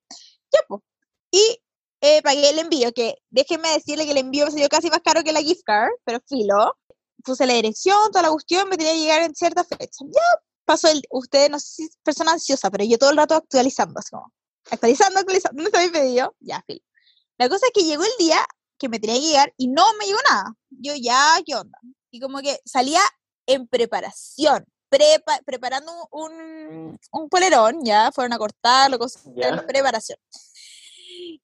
Pues. 0.68 0.82
Y 1.32 1.60
eh, 2.02 2.22
pagué 2.22 2.52
el 2.52 2.60
envío, 2.60 2.92
que 2.94 3.16
déjenme 3.32 3.70
decirle 3.70 4.06
que 4.06 4.12
el 4.12 4.18
envío 4.18 4.46
me 4.46 4.52
salió 4.52 4.70
casi 4.70 4.92
más 4.92 5.02
caro 5.02 5.24
que 5.24 5.34
la 5.34 5.42
gift 5.42 5.64
card, 5.66 5.90
pero 6.04 6.20
filo. 6.28 6.78
Puse 7.24 7.48
la 7.48 7.54
dirección, 7.54 8.12
toda 8.12 8.22
la 8.22 8.30
cuestión, 8.30 8.70
me 8.70 8.78
tenía 8.78 8.94
que 8.94 9.00
llegar 9.00 9.22
en 9.24 9.34
cierta 9.34 9.64
fecha. 9.64 10.06
Ya 10.06 10.22
pasó 10.64 10.90
el, 10.90 11.02
usted 11.10 11.50
no 11.50 11.60
sé 11.60 11.68
si 11.68 11.84
es 11.86 11.98
persona 12.04 12.34
ansiosa, 12.34 12.70
pero 12.70 12.84
yo 12.84 13.00
todo 13.00 13.10
el 13.10 13.18
rato 13.18 13.34
actualizando, 13.34 14.00
así 14.00 14.12
como, 14.12 14.32
actualizando, 14.72 15.20
actualizando, 15.20 15.62
¿dónde 15.62 15.78
está 15.78 15.86
mi 15.86 15.92
pedido? 15.92 16.36
Ya, 16.40 16.64
filo. 16.66 16.82
La 17.38 17.50
cosa 17.50 17.68
es 17.68 17.72
que 17.74 17.84
llegó 17.84 18.04
el 18.04 18.12
día 18.20 18.46
que 18.78 18.90
me 18.90 19.00
tenía 19.00 19.16
que 19.16 19.22
llegar 19.22 19.54
y 19.58 19.68
no 19.68 19.84
me 20.00 20.06
llegó 20.06 20.20
nada. 20.30 20.54
Yo 20.70 20.94
ya, 20.96 21.38
¿qué 21.46 21.56
onda? 21.56 21.80
Y 22.12 22.20
como 22.20 22.40
que 22.40 22.60
salía 22.66 23.02
en 23.46 23.68
preparación, 23.68 24.66
prepa 24.90 25.40
preparando 25.46 25.92
un, 26.12 27.00
un, 27.12 27.30
polerón, 27.30 27.84
ya, 27.84 28.12
fueron 28.12 28.34
a 28.34 28.38
cortarlo, 28.38 29.00
cosas 29.00 29.24
en 29.26 29.66
preparación. 29.66 30.18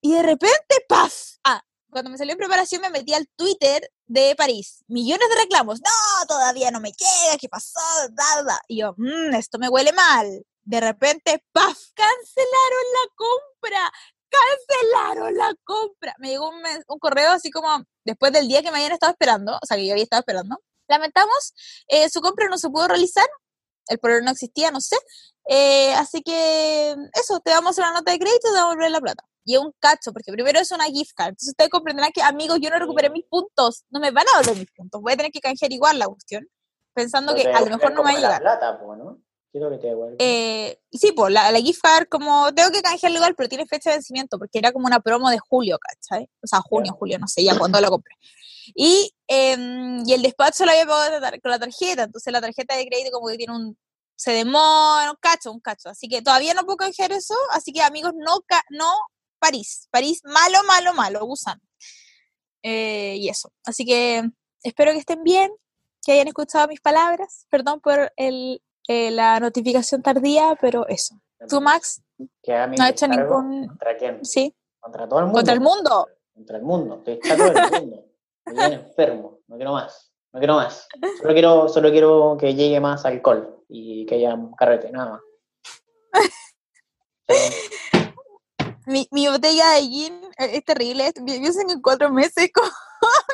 Y 0.01 0.11
de 0.11 0.21
repente, 0.21 0.85
¡paf! 0.87 1.13
Ah, 1.43 1.61
cuando 1.89 2.09
me 2.09 2.17
salió 2.17 2.33
en 2.33 2.39
preparación 2.39 2.81
me 2.81 2.89
metí 2.89 3.13
al 3.13 3.27
Twitter 3.35 3.89
de 4.07 4.35
París. 4.35 4.83
Millones 4.87 5.29
de 5.29 5.35
reclamos. 5.35 5.79
No, 5.79 6.27
todavía 6.27 6.71
no 6.71 6.79
me 6.79 6.91
llega, 6.91 7.37
¿qué 7.39 7.47
pasó? 7.47 7.79
Y 8.67 8.79
yo, 8.79 8.93
mmm, 8.97 9.33
esto 9.35 9.59
me 9.59 9.69
huele 9.69 9.93
mal. 9.93 10.45
De 10.63 10.79
repente, 10.79 11.43
¡paf! 11.51 11.77
Cancelaron 11.93 12.85
la 12.93 13.13
compra. 13.15 13.91
Cancelaron 14.29 15.37
la 15.37 15.55
compra. 15.63 16.15
Me 16.19 16.29
llegó 16.29 16.49
un, 16.49 16.63
un 16.87 16.99
correo 16.99 17.31
así 17.31 17.51
como 17.51 17.83
después 18.03 18.31
del 18.31 18.47
día 18.47 18.61
que 18.61 18.71
me 18.71 18.77
habían 18.77 18.93
estado 18.93 19.11
esperando, 19.11 19.53
o 19.53 19.65
sea, 19.65 19.77
que 19.77 19.85
yo 19.85 19.93
había 19.93 20.03
estado 20.03 20.21
esperando. 20.21 20.57
Lamentamos, 20.87 21.53
eh, 21.87 22.09
su 22.09 22.21
compra 22.21 22.47
no 22.47 22.57
se 22.57 22.69
pudo 22.69 22.87
realizar, 22.87 23.25
el 23.87 23.99
problema 23.99 24.25
no 24.25 24.31
existía, 24.31 24.71
no 24.71 24.81
sé. 24.81 24.97
Eh, 25.47 25.93
así 25.93 26.21
que 26.21 26.95
eso, 27.13 27.39
te 27.39 27.51
vamos 27.51 27.67
a 27.67 27.71
hacer 27.71 27.83
una 27.83 27.99
nota 27.99 28.11
de 28.11 28.19
crédito 28.19 28.47
y 28.47 28.51
te 28.51 28.57
vamos 28.57 28.71
a 28.71 28.75
volver 28.75 28.91
la 28.91 29.01
plata. 29.01 29.23
Y 29.45 29.55
es 29.55 29.61
un 29.61 29.73
cacho, 29.79 30.13
porque 30.13 30.31
primero 30.31 30.59
es 30.59 30.71
una 30.71 30.85
gift 30.85 31.11
card. 31.15 31.29
Entonces 31.29 31.49
ustedes 31.49 31.69
comprenderán 31.69 32.11
que, 32.13 32.21
amigos, 32.21 32.59
yo 32.61 32.69
no 32.69 32.79
recuperé 32.79 33.09
mis 33.09 33.25
puntos. 33.25 33.83
No 33.89 33.99
me 33.99 34.11
van 34.11 34.25
a 34.33 34.37
volver 34.39 34.55
mis 34.55 34.71
puntos. 34.71 35.01
Voy 35.01 35.13
a 35.13 35.17
tener 35.17 35.31
que 35.31 35.41
canjear 35.41 35.71
igual 35.71 35.99
la 35.99 36.07
cuestión. 36.07 36.47
Pensando 36.93 37.35
que 37.35 37.47
a 37.47 37.59
lo 37.59 37.65
mejor 37.65 37.93
no 37.93 38.03
me 38.03 38.11
va 38.13 38.17
a 38.17 38.21
llegar. 38.21 38.41
plata, 38.41 38.79
¿no? 38.97 39.19
Quiero 39.53 39.69
que 39.69 39.77
te 39.77 39.93
eh, 40.17 40.79
sí, 40.91 41.11
pues 41.11 41.31
la, 41.31 41.51
la, 41.51 41.59
gift 41.59 41.79
card, 41.79 42.07
como 42.09 42.51
tengo 42.55 42.71
que 42.71 42.81
canjearlo 42.81 43.17
igual, 43.17 43.35
pero 43.35 43.47
tiene 43.47 43.67
fecha 43.67 43.91
de 43.91 43.97
vencimiento, 43.97 44.39
porque 44.39 44.57
era 44.57 44.71
como 44.71 44.87
una 44.87 44.99
promo 44.99 45.29
de 45.29 45.37
julio, 45.37 45.77
¿cachai? 45.77 46.27
O 46.41 46.47
sea, 46.47 46.59
junio, 46.61 46.91
julio, 46.97 47.19
no 47.19 47.27
sé 47.27 47.43
ya 47.43 47.55
cuándo 47.55 47.79
lo 47.79 47.91
compré. 47.91 48.15
Y, 48.73 49.13
eh, 49.27 49.55
y 50.07 50.11
el 50.11 50.23
despacho 50.23 50.65
lo 50.65 50.71
había 50.71 50.87
pagado 50.87 51.21
con 51.39 51.51
la 51.51 51.59
tarjeta, 51.59 52.01
entonces 52.01 52.33
la 52.33 52.41
tarjeta 52.41 52.75
de 52.75 52.87
crédito 52.87 53.11
como 53.11 53.27
que 53.27 53.37
tiene 53.37 53.53
un, 53.53 53.77
se 54.15 54.31
demora, 54.31 55.11
un 55.11 55.17
cacho, 55.21 55.51
un 55.51 55.59
cacho. 55.59 55.89
Así 55.89 56.07
que 56.07 56.23
todavía 56.23 56.55
no 56.55 56.63
puedo 56.63 56.77
canjear 56.77 57.11
eso, 57.11 57.35
así 57.51 57.71
que 57.71 57.83
amigos, 57.83 58.13
no, 58.15 58.39
no 58.71 58.91
París. 59.37 59.87
París, 59.91 60.21
malo, 60.23 60.63
malo, 60.65 60.95
malo, 60.95 61.25
usan. 61.27 61.61
Eh, 62.63 63.17
y 63.19 63.29
eso. 63.29 63.53
Así 63.65 63.85
que 63.85 64.23
espero 64.63 64.93
que 64.93 64.97
estén 64.97 65.21
bien, 65.21 65.51
que 66.03 66.13
hayan 66.13 66.27
escuchado 66.27 66.67
mis 66.67 66.81
palabras. 66.81 67.45
Perdón 67.51 67.81
por 67.81 68.11
el, 68.17 68.63
eh, 68.87 69.11
la 69.11 69.39
notificación 69.39 70.01
tardía, 70.01 70.57
pero 70.59 70.87
eso. 70.87 71.15
¿Tú, 71.47 71.61
Max? 71.61 72.01
no 72.17 72.83
ha 72.83 72.89
hecho 72.89 73.07
ningún... 73.07 73.67
¿Contra 73.67 73.97
quién? 73.97 74.23
Sí. 74.23 74.55
¿Contra 74.79 75.07
todo 75.07 75.19
el 75.19 75.25
mundo? 75.25 75.37
¿Contra 75.37 75.53
el 75.53 75.61
mundo? 75.61 76.07
Contra 76.33 76.57
el 76.57 76.63
mundo. 76.63 77.03
Estoy 77.05 77.37
mundo. 77.81 78.05
Enfermo. 78.45 79.39
No 79.47 79.55
quiero 79.55 79.73
más. 79.73 80.11
No 80.33 80.39
quiero 80.39 80.55
más. 80.55 80.87
Solo 81.21 81.33
quiero, 81.33 81.69
solo 81.69 81.91
quiero 81.91 82.37
que 82.39 82.55
llegue 82.55 82.79
más 82.79 83.05
alcohol 83.05 83.63
y 83.69 84.05
que 84.05 84.15
haya 84.15 84.37
carrete, 84.57 84.91
nada 84.91 85.11
más. 85.11 85.21
mi, 88.85 89.07
mi, 89.11 89.27
botella 89.27 89.71
de 89.71 89.81
gin 89.81 90.21
es, 90.37 90.65
terrible. 90.65 91.11
Yo 91.15 91.51
sé 91.51 91.65
que 91.65 91.73
en 91.73 91.81
cuatro 91.81 92.11
meses 92.11 92.51
como, 92.53 92.67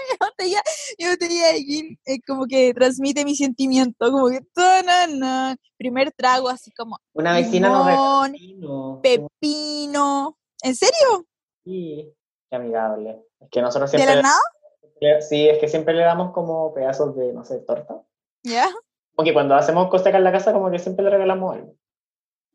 mi, 0.09 0.17
botella, 0.19 0.61
mi 0.97 1.07
botella 1.07 1.53
de 1.53 1.63
gin 1.63 1.99
es 2.05 2.19
como 2.25 2.45
que 2.45 2.73
transmite 2.73 3.25
mi 3.25 3.35
sentimiento, 3.35 4.11
como 4.11 4.29
que 4.29 4.41
todo, 4.53 5.55
primer 5.77 6.11
trago 6.11 6.49
así 6.49 6.71
como 6.71 6.97
una 7.13 7.33
vecina 7.33 7.69
limón, 7.69 8.35
no 8.59 8.99
pepino. 9.01 10.37
¿En 10.61 10.75
serio? 10.75 11.25
Sí, 11.63 12.13
qué 12.49 12.55
amigable. 12.55 13.25
Es 13.39 13.49
que 13.49 13.61
nosotros 13.61 13.89
siempre... 13.89 14.09
¿De 14.09 14.15
la 14.17 14.21
nada? 14.23 15.21
Sí, 15.21 15.47
es 15.47 15.59
que 15.59 15.67
siempre 15.67 15.93
le 15.93 16.03
damos 16.03 16.33
como 16.33 16.73
pedazos 16.73 17.15
de, 17.15 17.31
no 17.31 17.45
sé, 17.45 17.59
torta. 17.59 18.03
¿Ya? 18.43 18.69
Porque 19.15 19.33
cuando 19.33 19.55
hacemos 19.55 19.89
cosas 19.89 20.07
acá 20.07 20.17
en 20.17 20.23
la 20.25 20.31
casa, 20.31 20.53
como 20.53 20.69
que 20.69 20.79
siempre 20.79 21.05
le 21.05 21.11
regalamos 21.11 21.55
algo. 21.55 21.75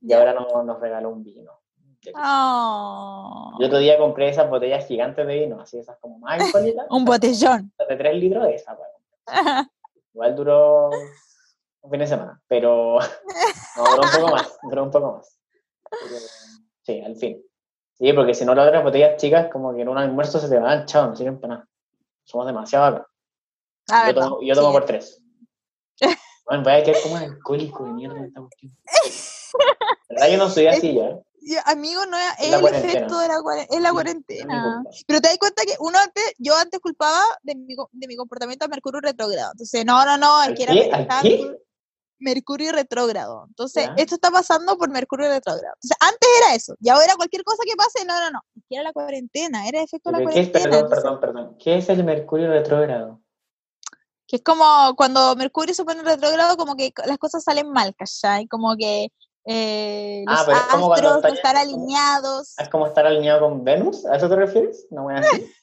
Y 0.00 0.12
ahora 0.12 0.34
no, 0.34 0.62
nos 0.62 0.80
regaló 0.80 1.10
un 1.10 1.24
vino. 1.24 1.52
Oh. 2.14 3.56
Yo 3.58 3.66
otro 3.66 3.78
día 3.78 3.98
compré 3.98 4.28
esas 4.28 4.48
botellas 4.50 4.86
gigantes 4.86 5.26
de 5.26 5.40
vino, 5.40 5.60
así 5.60 5.78
esas 5.78 5.96
como 5.98 6.18
más 6.18 6.38
un 6.90 7.04
botellón. 7.04 7.72
De 7.88 7.96
3 7.96 8.16
litros 8.16 8.44
de 8.44 8.54
esa, 8.54 8.76
Igual 10.12 10.36
duró 10.36 10.90
un 11.80 11.90
fin 11.90 12.00
de 12.00 12.06
semana, 12.06 12.40
pero 12.46 12.98
no, 13.76 13.84
duró 13.84 14.02
un 14.02 14.10
poco 14.20 14.32
más, 14.32 14.58
duró 14.62 14.82
un 14.84 14.90
poco 14.90 15.12
más. 15.12 15.38
sí, 16.82 17.00
al 17.00 17.16
fin. 17.16 17.42
Sí, 17.94 18.12
porque 18.12 18.34
si 18.34 18.44
no 18.44 18.54
las 18.54 18.66
otras 18.66 18.82
botellas 18.82 19.16
chicas, 19.16 19.48
como 19.52 19.74
que 19.74 19.82
en 19.82 19.88
un 19.88 19.98
almuerzo 19.98 20.38
se 20.38 20.48
te 20.48 20.58
van, 20.58 20.86
chao, 20.86 21.06
no 21.06 21.16
sirven 21.16 21.40
para 21.40 21.54
nada. 21.54 21.68
Somos 22.24 22.46
demasiado 22.46 22.84
acá. 22.86 23.08
Yo 24.08 24.14
tomo, 24.14 24.38
yo 24.42 24.54
tomo 24.54 24.72
por 24.72 24.84
tres. 24.84 25.22
Bueno, 26.46 26.62
voy 26.62 26.72
a 26.72 26.82
quedar 26.82 27.00
como 27.02 27.16
alcohólico 27.16 27.84
de 27.84 27.92
mierda 27.92 28.24
esta 28.24 28.40
cuestión. 28.40 28.76
¿Verdad? 30.08 30.28
Yo 30.28 30.38
no 30.38 30.48
soy 30.50 30.66
así 30.66 30.94
ya. 30.94 31.18
Amigo, 31.66 32.06
no 32.06 32.16
es, 32.16 32.24
el 32.40 32.54
efecto 32.54 33.18
de 33.18 33.28
la, 33.28 33.36
es 33.70 33.80
la 33.80 33.92
cuarentena. 33.92 34.82
Pero 35.06 35.20
te 35.20 35.28
das 35.28 35.38
cuenta 35.38 35.62
que 35.64 35.74
uno 35.78 35.98
antes, 35.98 36.24
yo 36.38 36.56
antes 36.56 36.80
culpaba 36.80 37.20
de 37.42 37.54
mi, 37.54 37.74
de 37.92 38.06
mi 38.06 38.16
comportamiento 38.16 38.64
a 38.64 38.68
Mercurio 38.68 39.00
retrógrado. 39.00 39.52
Entonces, 39.52 39.84
no, 39.84 40.04
no, 40.04 40.16
no, 40.16 40.54
que 40.54 40.62
era 40.62 40.74
Mercurio 42.18 42.72
retrógrado. 42.72 43.44
Entonces, 43.48 43.88
esto 43.96 44.14
está 44.14 44.30
pasando 44.30 44.78
por 44.78 44.88
Mercurio 44.90 45.28
retrógrado. 45.28 45.74
Entonces, 45.74 45.96
antes 46.00 46.28
era 46.38 46.54
eso. 46.54 46.74
Y 46.80 46.88
ahora 46.88 47.16
cualquier 47.16 47.44
cosa 47.44 47.62
que 47.66 47.76
pase, 47.76 48.04
no, 48.06 48.18
no, 48.18 48.30
no. 48.30 48.40
Era 48.70 48.82
la 48.82 48.92
cuarentena, 48.92 49.68
era 49.68 49.78
el 49.78 49.84
efecto 49.84 50.10
de 50.10 50.18
la 50.18 50.22
cuarentena. 50.24 50.70
perdón, 50.70 50.90
perdón, 50.90 51.20
perdón. 51.20 51.56
¿Qué 51.58 51.76
es 51.76 51.88
el 51.88 52.04
Mercurio 52.04 52.48
retrógrado? 52.48 53.20
Que 54.26 54.36
es 54.36 54.42
como 54.42 54.94
cuando 54.96 55.36
Mercurio 55.36 55.74
se 55.74 55.84
pone 55.84 56.02
retrógrado, 56.02 56.56
como 56.56 56.76
que 56.76 56.92
las 57.04 57.18
cosas 57.18 57.44
salen 57.44 57.70
mal, 57.70 57.94
¿cachai? 57.94 58.46
Como 58.48 58.74
que 58.76 59.08
eh, 59.46 60.24
ah, 60.26 60.44
los 60.46 60.56
astros 60.56 61.22
no 61.22 61.28
estar 61.28 61.56
alineados. 61.56 62.54
¿Es 62.58 62.68
como 62.68 62.86
estar 62.86 63.06
alineado 63.06 63.40
con 63.40 63.62
Venus? 63.62 64.06
¿A 64.06 64.16
eso 64.16 64.28
te 64.28 64.36
refieres? 64.36 64.86
No 64.90 65.04
voy 65.04 65.14
a 65.14 65.20
decir. 65.20 65.54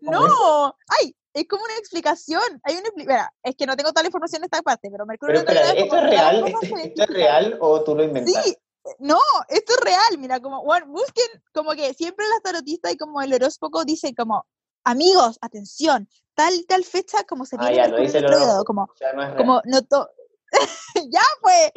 no, 0.00 0.76
ay, 0.88 1.14
es 1.34 1.46
como 1.46 1.64
una 1.64 1.76
explicación. 1.76 2.42
Hay 2.62 2.76
una 2.76 2.88
Mira, 2.96 3.32
es 3.42 3.56
que 3.56 3.66
no 3.66 3.76
tengo 3.76 3.90
toda 3.90 4.02
la 4.02 4.08
información 4.08 4.40
de 4.42 4.46
esta 4.46 4.62
parte, 4.62 4.88
pero 4.90 5.04
Mercurio 5.04 5.44
pero, 5.46 5.60
espera, 5.60 5.78
¿esto 5.78 5.96
es 5.96 6.02
real? 6.04 6.44
¿Esto, 6.46 7.02
es 7.02 7.08
real 7.08 7.58
o 7.60 7.84
tú 7.84 7.94
lo 7.94 8.04
inventas? 8.04 8.44
Sí, 8.44 8.56
no, 8.98 9.20
esto 9.48 9.74
es 9.74 9.80
real. 9.84 10.18
Mira, 10.18 10.40
como, 10.40 10.62
bueno, 10.64 10.86
busquen, 10.86 11.26
como 11.52 11.72
que 11.72 11.92
siempre 11.94 12.26
las 12.28 12.42
tarotistas 12.42 12.92
y 12.92 12.96
como 12.96 13.20
el 13.20 13.34
horóscopo 13.34 13.84
dicen 13.84 14.14
como, 14.14 14.46
amigos, 14.84 15.38
atención, 15.42 16.08
tal 16.34 16.64
tal 16.66 16.84
fecha 16.84 17.24
como 17.24 17.44
se 17.44 17.56
ah, 17.58 17.60
viene 17.60 17.82
ah, 17.82 17.86
ya, 17.86 17.90
lo 17.90 18.00
dice 18.00 18.18
el 18.18 18.26
como, 18.66 18.88
no 19.14 19.22
es 19.22 19.34
como 19.34 19.60
no 19.64 19.82
to 19.82 20.08
ya 21.10 21.20
pues, 21.40 21.72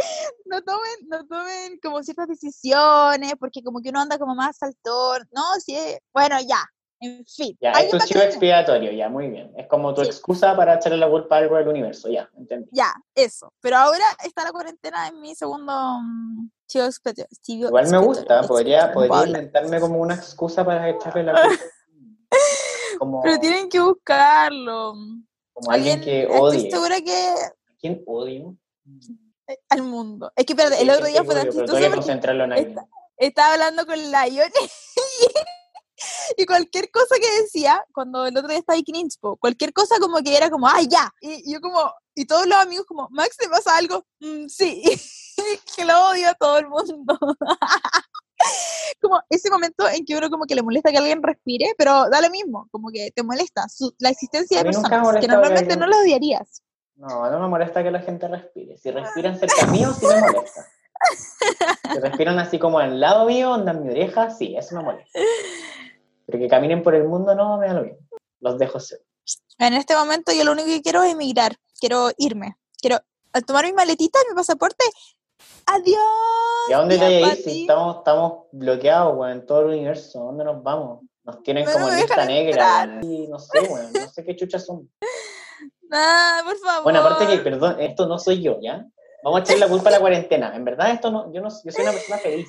no 0.46 0.62
tomen, 0.62 1.08
no 1.08 1.26
tomen 1.26 1.80
como 1.82 2.04
ciertas 2.04 2.28
decisiones, 2.28 3.34
porque 3.40 3.64
como 3.64 3.82
que 3.82 3.90
uno 3.90 4.02
anda 4.02 4.18
como 4.18 4.36
más 4.36 4.58
saltón, 4.58 5.28
no, 5.32 5.44
sí, 5.60 5.78
bueno, 6.14 6.38
ya, 6.48 6.64
en 7.00 7.26
fin. 7.26 7.58
Ya, 7.62 7.72
es 7.72 7.90
tu 7.90 8.00
chivo 8.00 8.22
expiatorio, 8.22 8.92
ya, 8.92 9.10
muy 9.10 9.30
bien. 9.30 9.52
Es 9.58 9.68
como 9.68 9.94
tu 9.94 10.02
excusa 10.02 10.56
para 10.56 10.76
echarle 10.76 10.98
la 10.98 11.10
culpa 11.10 11.36
a 11.36 11.40
algo 11.40 11.58
del 11.58 11.68
universo, 11.68 12.10
ya, 12.10 12.30
entendí. 12.38 12.70
Ya, 12.72 12.94
eso. 13.14 13.54
Pero 13.62 13.78
ahora 13.78 14.04
está 14.24 14.44
la 14.44 14.52
cuarentena 14.52 15.08
en 15.08 15.20
mi 15.22 15.36
segundo 15.36 15.74
um, 15.74 16.50
chivo 16.68 16.86
expiatorio. 16.86 17.28
Igual 17.48 17.90
me 17.90 17.98
gusta, 17.98 18.42
podría, 18.44 18.92
podría 18.92 19.28
inventarme 19.28 19.80
como 19.80 20.00
una 20.00 20.16
excusa 20.16 20.64
para 20.66 20.90
echarle 20.90 21.24
la 21.24 21.42
culpa. 21.42 21.64
Como, 22.98 23.22
Pero 23.22 23.38
tienen 23.40 23.68
que 23.68 23.82
buscarlo. 23.82 24.94
Como 25.52 25.70
alguien 25.70 26.00
que 26.00 26.28
odie. 26.28 26.60
Estoy 26.60 26.72
segura 26.72 27.02
que... 27.02 27.12
¿A 27.12 27.76
quién 27.78 28.02
odio? 28.08 28.56
Al 29.70 29.84
mundo. 29.84 30.32
Es 30.36 30.46
que 30.46 30.54
espérate, 30.54 30.82
el 30.82 30.90
otro 30.90 31.06
día 31.06 31.24
fue 31.24 31.36
tan 31.36 31.50
chistoso 31.50 31.78
estaba 33.18 33.54
hablando 33.54 33.86
con 33.86 33.98
Lion 33.98 34.52
y 36.38 36.46
cualquier 36.46 36.92
cosa 36.92 37.16
que 37.16 37.42
decía, 37.42 37.84
cuando 37.94 38.26
el 38.26 38.38
otro 38.38 38.50
día 38.50 38.60
estaba 38.60 38.78
en 38.78 38.96
Inspo, 38.96 39.38
cualquier 39.38 39.74
cosa 39.74 39.96
como 40.00 40.18
que 40.18 40.36
era 40.36 40.50
como, 40.50 40.68
¡ay, 40.68 40.88
ya! 40.88 41.14
Y 41.22 41.54
yo 41.54 41.62
como, 41.62 41.94
y 42.14 42.26
todos 42.26 42.46
los 42.46 42.58
amigos 42.58 42.86
como, 42.86 43.08
Max, 43.12 43.38
¿te 43.38 43.48
pasa 43.48 43.78
algo? 43.78 44.06
Mm, 44.20 44.48
sí, 44.48 44.84
que 45.76 45.86
lo 45.86 46.10
odio 46.10 46.30
a 46.30 46.34
todo 46.34 46.60
el 46.60 46.68
mundo. 46.68 47.18
como 49.02 49.22
ese 49.30 49.50
momento 49.50 49.88
en 49.88 50.06
que 50.06 50.18
uno 50.18 50.30
como 50.30 50.46
que 50.46 50.56
le 50.56 50.62
molesta 50.62 50.92
que 50.92 50.98
alguien 50.98 51.24
respire, 51.24 51.74
pero 51.78 52.10
da 52.10 52.22
lo 52.22 52.30
mismo, 52.30 52.68
como 52.72 52.90
que 52.90 53.12
te 53.16 53.24
molesta 53.24 53.66
la 54.00 54.10
existencia 54.10 54.58
de 54.58 54.66
personas 54.66 55.20
que 55.22 55.28
normalmente 55.28 55.78
no 55.78 55.88
lo 55.88 55.98
odiarías. 56.00 56.62
No, 56.96 57.30
no 57.30 57.40
me 57.40 57.48
molesta 57.48 57.84
que 57.84 57.92
la 57.92 58.00
gente 58.00 58.28
respire. 58.28 58.78
Si 58.78 58.92
respiran 58.92 59.38
cerca 59.38 59.68
mío, 59.68 59.94
sí 59.94 60.06
me 60.06 60.22
molesta. 60.22 60.66
Si 61.94 62.00
respiran 62.00 62.40
así 62.40 62.58
como 62.58 62.80
al 62.80 63.00
lado 63.00 63.26
mío, 63.26 63.54
andan 63.54 63.84
mi 63.84 63.90
oreja, 63.90 64.30
sí, 64.30 64.56
eso 64.58 64.76
me 64.76 64.84
molesta. 64.84 65.20
Pero 66.26 66.40
que 66.40 66.48
caminen 66.48 66.82
por 66.82 66.96
el 66.96 67.04
mundo 67.04 67.36
no 67.36 67.58
me 67.58 67.68
da 67.68 67.74
lo 67.74 67.84
mismo. 67.84 68.00
Los 68.40 68.58
dejo 68.58 68.80
ser. 68.80 69.02
En 69.60 69.74
este 69.74 69.96
momento 69.96 70.32
yo 70.32 70.44
lo 70.44 70.52
único 70.52 70.68
que 70.68 70.82
quiero 70.82 71.04
es 71.04 71.14
emigrar, 71.14 71.56
quiero 71.80 72.10
irme, 72.18 72.58
quiero 72.80 73.00
al 73.34 73.46
tomar 73.46 73.66
mi 73.66 73.74
maletita, 73.74 74.20
mi 74.30 74.36
pasaporte, 74.36 74.86
adiós. 75.66 76.00
¿Y 76.70 76.74
a 76.74 76.78
dónde 76.78 76.98
te 76.98 77.22
ir 77.22 77.36
si 77.36 77.62
estamos, 77.62 77.98
estamos 77.98 78.46
bloqueados, 78.52 79.18
weón, 79.18 79.32
en 79.32 79.46
todo 79.46 79.62
el 79.62 79.68
universo? 79.68 80.22
¿A 80.22 80.26
dónde 80.26 80.44
nos 80.44 80.64
vamos? 80.64 81.04
Nos 81.24 81.44
tienen 81.44 81.66
No 81.66 81.74
como 81.74 81.90
en 81.90 81.98
lista 81.98 82.26
negra. 82.26 83.00
Y 83.02 83.28
no 83.28 83.40
sé, 83.40 83.60
weón, 83.62 83.92
no 83.94 84.08
sé 84.10 84.24
qué 84.24 84.36
chuchas 84.36 84.66
son. 84.66 84.90
Ah, 85.92 86.42
por 86.44 86.58
favor. 86.58 86.84
Bueno, 86.84 87.00
aparte 87.00 87.28
que, 87.28 87.38
perdón, 87.44 87.80
esto 87.80 88.08
no 88.08 88.18
soy 88.20 88.42
yo, 88.42 88.60
¿ya? 88.62 88.86
Vamos 89.24 89.40
a 89.40 89.44
echarle 89.44 89.62
la 89.62 89.70
culpa 89.70 89.90
a 89.90 89.94
la 89.94 90.00
cuarentena. 90.00 90.56
En 90.56 90.64
verdad, 90.66 90.92
esto 90.92 91.12
no, 91.12 91.32
yo 91.34 91.42
no, 91.42 91.50
yo 91.50 91.72
soy 91.72 91.82
una 91.84 91.94
persona 91.94 92.18
feliz, 92.20 92.48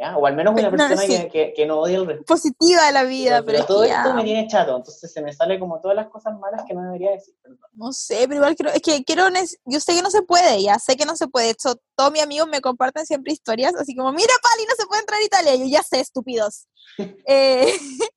¿ya? 0.00 0.16
O 0.16 0.26
al 0.26 0.36
menos 0.36 0.54
una 0.54 0.62
No, 0.70 0.70
persona 0.70 0.96
sí. 1.02 1.08
que, 1.08 1.28
que, 1.28 1.52
que 1.56 1.66
no 1.66 1.80
odia 1.80 1.96
el 1.98 2.06
resto. 2.06 2.24
Positiva 2.24 2.86
de 2.86 2.92
la 2.92 3.02
vida, 3.04 3.42
Pero, 3.42 3.46
pero, 3.46 3.58
es 3.60 3.66
todo 3.66 3.84
esto 3.84 4.14
me 4.14 4.22
tiene 4.22 4.46
chato, 4.46 4.76
entonces 4.76 5.12
se 5.12 5.22
me 5.22 5.32
sale 5.32 5.58
como 5.58 5.80
todas 5.80 5.96
las 5.96 6.08
cosas 6.08 6.38
malas 6.38 6.62
que 6.68 6.74
no 6.74 6.82
debería 6.84 7.10
decir. 7.12 7.34
perdón. 7.42 7.58
no 7.72 7.92
sé, 7.92 8.26
pero 8.28 8.36
igual 8.36 8.54
quiero, 8.54 8.70
es 8.72 8.80
que 8.82 9.02
quiero, 9.04 9.24
yo 9.64 9.80
sé 9.80 9.94
que 9.94 10.02
no 10.02 10.10
se 10.10 10.22
puede, 10.22 10.62
ya 10.62 10.78
sé 10.78 10.96
que 10.96 11.04
no 11.06 11.16
se 11.16 11.26
puede, 11.26 11.46
de 11.46 11.52
hecho, 11.52 11.74
todos 11.96 12.12
mis 12.12 12.22
amigos 12.22 12.46
me 12.48 12.60
comparten 12.60 13.06
siempre 13.06 13.32
historias, 13.32 13.74
así 13.74 13.96
como, 13.96 14.12
mira 14.12 14.32
Pali, 14.42 14.66
no 14.68 14.74
se 14.76 14.86
puede 14.86 15.00
entrar 15.00 15.20
a 15.20 15.24
Italia, 15.24 15.54
yo 15.56 15.64
ya 15.66 15.82
sé, 15.82 16.00
estúpidos. 16.00 16.66
Eh, 17.26 17.72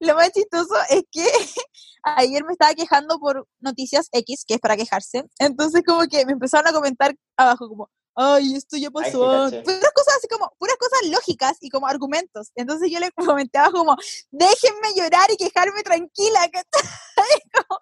lo 0.00 0.14
más 0.14 0.30
chistoso 0.32 0.74
es 0.90 1.02
que 1.10 1.24
ayer 2.02 2.44
me 2.44 2.52
estaba 2.52 2.74
quejando 2.74 3.18
por 3.18 3.46
noticias 3.60 4.08
X, 4.12 4.44
que 4.46 4.54
es 4.54 4.60
para 4.60 4.76
quejarse, 4.76 5.24
entonces 5.38 5.82
como 5.86 6.06
que 6.06 6.24
me 6.26 6.32
empezaron 6.32 6.68
a 6.68 6.72
comentar 6.72 7.14
abajo 7.36 7.68
como, 7.68 7.90
ay, 8.14 8.54
esto 8.54 8.76
ya 8.76 8.88
Ay, 8.88 9.10
sí, 9.10 9.18
pasó, 9.18 9.50
puras 9.62 9.92
cosas 9.94 10.14
así 10.18 10.28
como, 10.28 10.52
puras 10.58 10.76
cosas 10.76 11.10
lógicas 11.10 11.58
y 11.60 11.68
como 11.68 11.86
argumentos, 11.86 12.50
entonces 12.54 12.90
yo 12.90 12.98
le 12.98 13.10
comenté 13.16 13.58
abajo 13.58 13.78
como, 13.78 13.96
déjenme 14.30 14.94
llorar 14.96 15.30
y 15.30 15.36
quejarme 15.36 15.82
tranquila, 15.82 16.40
¿cachai? 16.52 17.42
Como, 17.52 17.80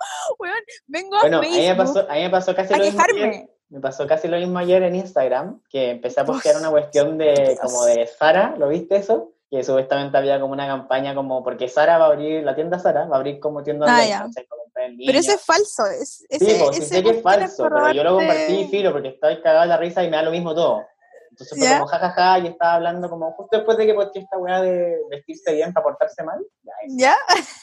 vengo 0.86 1.16
a 1.16 1.20
a 1.20 1.24
mí, 1.24 1.30
me 1.30 1.40
Facebook 1.40 1.76
pasó, 1.76 2.10
a 2.10 2.14
mí 2.14 2.22
me 2.22 2.30
pasó 2.30 2.54
casi 2.54 2.74
a 2.74 2.78
lo 2.78 2.84
mismo 2.84 3.00
ayer. 3.00 3.14
quejarme. 3.14 3.50
Me 3.70 3.80
pasó 3.80 4.06
casi 4.06 4.28
lo 4.28 4.36
mismo 4.36 4.58
ayer 4.58 4.82
en 4.82 4.94
Instagram, 4.94 5.60
que 5.68 5.90
empecé 5.90 6.20
a 6.20 6.24
postear 6.24 6.56
una 6.56 6.70
cuestión 6.70 7.18
de 7.18 7.58
como 7.60 7.84
de 7.86 8.06
Sara, 8.06 8.54
¿lo 8.56 8.68
viste 8.68 8.96
eso? 8.96 9.33
Que 9.54 9.62
supuestamente 9.62 10.18
había 10.18 10.40
como 10.40 10.52
una 10.52 10.66
campaña 10.66 11.14
como, 11.14 11.44
porque 11.44 11.68
Sara 11.68 11.96
va 11.96 12.06
a 12.06 12.08
abrir, 12.08 12.42
la 12.42 12.56
tienda 12.56 12.76
Sara 12.80 13.06
va 13.06 13.14
a 13.14 13.18
abrir 13.18 13.38
como 13.38 13.62
tienda 13.62 13.86
Ah, 13.88 14.26
Pero 14.34 14.48
eso 14.82 14.88
línea. 14.88 15.34
es 15.36 15.40
falso. 15.42 15.86
Es, 15.86 16.26
ese, 16.28 16.44
Sí, 16.44 16.56
pues 16.58 16.76
sí 16.76 16.82
ese 16.82 16.94
sé 16.96 17.02
que 17.04 17.10
es 17.10 17.22
falso, 17.22 17.68
pero 17.68 17.92
yo 17.92 18.02
lo 18.02 18.16
compartí 18.16 18.52
y 18.52 18.66
filo 18.66 18.90
porque 18.90 19.10
estaba 19.10 19.32
cagado 19.40 19.60
de 19.62 19.68
la 19.68 19.76
risa 19.76 20.02
y 20.02 20.10
me 20.10 20.16
da 20.16 20.24
lo 20.24 20.32
mismo 20.32 20.56
todo. 20.56 20.82
Entonces 21.30 21.56
fue 21.56 21.68
¿Ya? 21.68 21.78
como 21.78 21.86
jajaja 21.88 22.38
y 22.40 22.46
estaba 22.48 22.74
hablando 22.74 23.08
como 23.08 23.30
justo 23.34 23.56
después 23.56 23.78
de 23.78 23.86
que 23.86 23.94
posteé 23.94 24.22
esta 24.22 24.38
weá 24.38 24.60
de 24.60 24.98
vestirse 25.08 25.52
bien 25.52 25.72
para 25.72 25.84
portarse 25.84 26.24
mal. 26.24 26.44
Ya. 26.88 27.16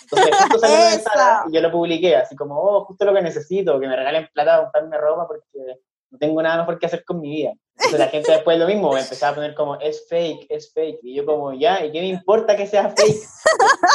Entonces 0.04 0.34
justo 0.43 0.60
salió 0.60 0.77
de. 0.86 0.99
Sara 1.04 1.43
y 1.49 1.54
yo 1.56 1.60
lo 1.62 1.71
publiqué 1.73 2.15
así 2.15 2.38
como, 2.38 2.58
oh, 2.58 2.86
justo 2.86 3.04
lo 3.04 3.13
que 3.13 3.21
necesito, 3.21 3.77
que 3.82 3.88
me 3.89 3.97
regalen 3.97 4.30
plata 4.34 4.51
para 4.51 4.63
comprarme 4.63 4.97
ropa 4.97 5.27
porque 5.27 5.82
no 6.12 6.17
tengo 6.19 6.41
nada 6.41 6.58
mejor 6.58 6.78
que 6.78 6.86
hacer 6.86 7.04
con 7.06 7.19
mi 7.21 7.30
vida. 7.30 7.54
Entonces 7.78 8.00
la 8.00 8.08
gente 8.10 8.32
después 8.32 8.60
lo 8.60 8.67
mismo, 8.67 8.95
empezaba 8.95 9.32
a 9.32 9.36
poner 9.36 9.56
como, 9.56 9.80
es 9.80 10.06
fake, 10.08 10.45
es 10.50 10.71
fake. 10.74 11.00
Y 11.02 11.15
yo 11.15 11.26
como, 11.26 11.54
ya, 11.54 11.84
¿y 11.84 11.91
qué 11.91 12.02
me 12.02 12.08
importa 12.08 12.56
que 12.56 12.67
sea 12.67 12.89
fake? 12.89 13.24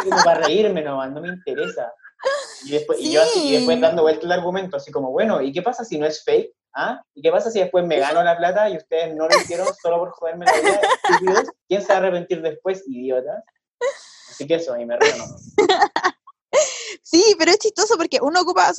como 0.09 0.23
para 0.25 0.41
reírme 0.41 0.83
nomás, 0.83 1.13
no 1.13 1.21
me 1.21 1.29
interesa. 1.29 1.93
Y 2.65 2.71
después, 2.71 2.99
y 3.01 3.13
yo 3.13 3.23
así, 3.23 3.49
y 3.49 3.53
después 3.53 3.77
Sí. 3.77 3.83
dando 3.83 4.03
vuelta 4.03 4.27
el 4.27 4.33
argumento, 4.33 4.79
así 4.79 4.91
como, 4.91 5.13
bueno, 5.13 5.41
¿y 5.41 5.53
qué 5.53 5.63
pasa 5.63 5.85
si 5.85 5.99
no 5.99 6.07
es 6.07 6.25
fake? 6.25 6.53
¿Ah? 6.75 7.01
¿Y 7.15 7.23
qué 7.23 7.31
pasa 7.31 7.51
si 7.51 7.61
después 7.61 7.87
me 7.87 7.99
gano 7.99 8.23
la 8.23 8.37
plata 8.37 8.69
y 8.69 8.77
ustedes 8.77 9.15
no 9.15 9.29
lo 9.29 9.37
hicieron 9.37 9.67
solo 9.81 9.99
por 9.99 10.11
joderme 10.11 10.47
la 10.47 10.53
vida? 10.53 10.81
estúpidos? 11.05 11.45
¿Quién 11.69 11.83
se 11.83 11.89
va 11.89 11.95
a 11.95 11.99
arrepentir 11.99 12.43
después, 12.43 12.83
idiotas? 12.87 13.45
Así 14.31 14.47
que 14.47 14.57
eso, 14.57 14.75
ahí 14.75 14.85
me 14.85 14.97
río 14.99 15.17
nomás. 15.17 15.55
Sí, 17.03 17.37
pero 17.39 17.53
es 17.53 17.59
chistoso 17.59 17.97
porque 17.97 18.19
uno 18.21 18.41
ocupa, 18.41 18.73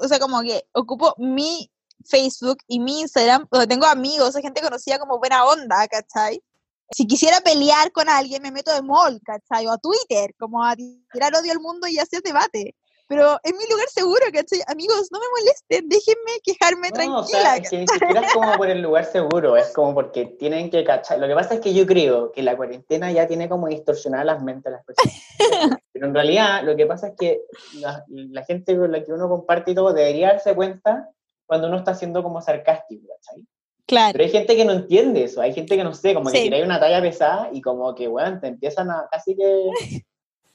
o 0.00 0.08
sea, 0.08 0.18
como 0.18 0.40
que 0.42 0.64
ocupo 0.72 1.14
mi 1.18 1.70
Facebook 2.04 2.58
y 2.66 2.80
mi 2.80 3.00
Instagram, 3.00 3.46
donde 3.50 3.66
tengo 3.66 3.86
amigos, 3.86 4.34
o 4.36 4.40
gente 4.40 4.60
conocida 4.60 4.98
como 4.98 5.18
buena 5.18 5.44
onda, 5.44 5.86
¿cachai? 5.88 6.42
Si 6.90 7.06
quisiera 7.06 7.40
pelear 7.40 7.92
con 7.92 8.08
alguien, 8.08 8.42
me 8.42 8.50
meto 8.50 8.72
de 8.72 8.82
mall, 8.82 9.20
¿cachai? 9.24 9.66
O 9.66 9.72
a 9.72 9.78
Twitter, 9.78 10.34
como 10.38 10.64
a 10.64 10.76
tirar 10.76 11.34
odio 11.34 11.52
al 11.52 11.60
mundo 11.60 11.86
y 11.88 11.98
hacer 11.98 12.22
debate. 12.22 12.74
Pero 13.06 13.38
es 13.42 13.52
mi 13.52 13.66
lugar 13.70 13.86
seguro, 13.88 14.24
¿cachai? 14.32 14.60
Amigos, 14.66 15.08
no 15.12 15.18
me 15.20 15.26
molesten, 15.38 15.88
déjenme 15.88 16.40
quejarme 16.42 16.88
No, 16.88 17.18
o 17.18 17.24
tranquila. 17.24 17.40
sea, 17.40 17.56
es 17.56 17.70
que 17.70 17.78
ni 17.78 17.86
siquiera 17.86 18.20
es 18.20 18.32
como 18.32 18.52
por 18.56 18.70
el 18.70 18.80
lugar 18.80 19.04
seguro, 19.12 19.56
es 19.56 19.72
como 19.72 19.94
porque 19.94 20.24
tienen 20.38 20.70
que 20.70 20.84
cachar. 20.84 21.18
Lo 21.18 21.28
que 21.28 21.34
pasa 21.34 21.54
es 21.54 21.60
que 21.60 21.74
yo 21.74 21.86
creo 21.86 22.32
que 22.32 22.42
la 22.42 22.56
cuarentena 22.56 23.12
ya 23.12 23.26
tiene 23.26 23.48
como 23.48 23.68
distorsionadas 23.68 24.26
las 24.26 24.42
mentes 24.42 24.64
de 24.64 24.70
las 24.70 24.84
personas. 24.84 25.14
Pero 25.92 26.06
en 26.06 26.14
realidad 26.14 26.62
lo 26.64 26.76
que 26.76 26.86
pasa 26.86 27.08
es 27.08 27.14
que 27.18 27.42
la, 27.74 28.04
la 28.08 28.42
gente 28.44 28.76
con 28.76 28.90
la 28.90 29.04
que 29.04 29.12
uno 29.12 29.28
comparte 29.28 29.72
y 29.72 29.74
todo 29.74 29.92
debería 29.92 30.28
darse 30.28 30.54
cuenta 30.54 31.10
cuando 31.46 31.68
uno 31.68 31.78
está 31.78 31.94
siendo 31.94 32.22
como 32.22 32.40
sarcástico, 32.40 33.06
¿cachai? 33.16 33.44
Claro. 33.86 34.12
Pero 34.12 34.24
hay 34.24 34.30
gente 34.30 34.56
que 34.56 34.64
no 34.64 34.72
entiende 34.72 35.24
eso, 35.24 35.40
hay 35.42 35.52
gente 35.52 35.76
que 35.76 35.84
no 35.84 35.92
sé, 35.92 36.14
como 36.14 36.30
que 36.30 36.38
Sí. 36.38 36.44
tiráis 36.44 36.64
una 36.64 36.80
talla 36.80 37.00
pesada 37.02 37.50
y 37.52 37.60
como 37.60 37.94
que, 37.94 38.08
weón, 38.08 38.40
te 38.40 38.46
empiezan 38.48 38.90
a 38.90 39.06
casi 39.10 39.36
que 39.36 39.70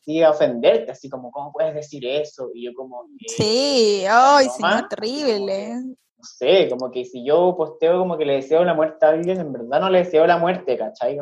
sí, 0.01 0.23
a 0.23 0.31
ofenderte, 0.31 0.91
así 0.91 1.09
como, 1.09 1.29
¿cómo 1.31 1.51
puedes 1.51 1.75
decir 1.75 2.05
eso? 2.05 2.49
Y 2.53 2.65
yo 2.65 2.73
como, 2.73 3.03
eh, 3.03 3.25
Sí, 3.37 4.03
ay, 4.09 4.47
¿no 4.47 4.51
señor, 4.53 4.71
más? 4.71 4.89
terrible. 4.89 5.75
no 6.17 6.23
sé, 6.23 6.67
como 6.69 6.89
que 6.91 7.05
si 7.05 7.23
yo 7.23 7.55
posteo 7.55 7.99
como 7.99 8.17
que 8.17 8.25
le 8.25 8.33
deseo 8.35 8.63
la 8.65 8.73
muerte 8.73 9.05
a 9.05 9.09
alguien, 9.09 9.39
en 9.39 9.53
verdad 9.53 9.79
no 9.79 9.89
le 9.89 9.99
deseo 9.99 10.25
la 10.25 10.37
muerte, 10.37 10.77
¿cachai? 10.77 11.17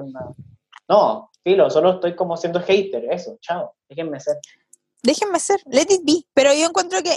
No, 0.90 1.30
filo, 1.44 1.70
solo 1.70 1.92
estoy 1.96 2.16
como 2.16 2.38
siendo 2.38 2.62
hater, 2.62 3.06
eso, 3.12 3.38
chao, 3.42 3.76
déjenme 3.90 4.20
ser. 4.20 4.38
déjenme 5.04 5.40
ser, 5.40 5.60
let 5.68 5.88
it 5.90 6.02
be. 6.04 6.24
Pero 6.34 6.54
yo 6.54 6.66
encuentro 6.68 7.00
que 7.04 7.16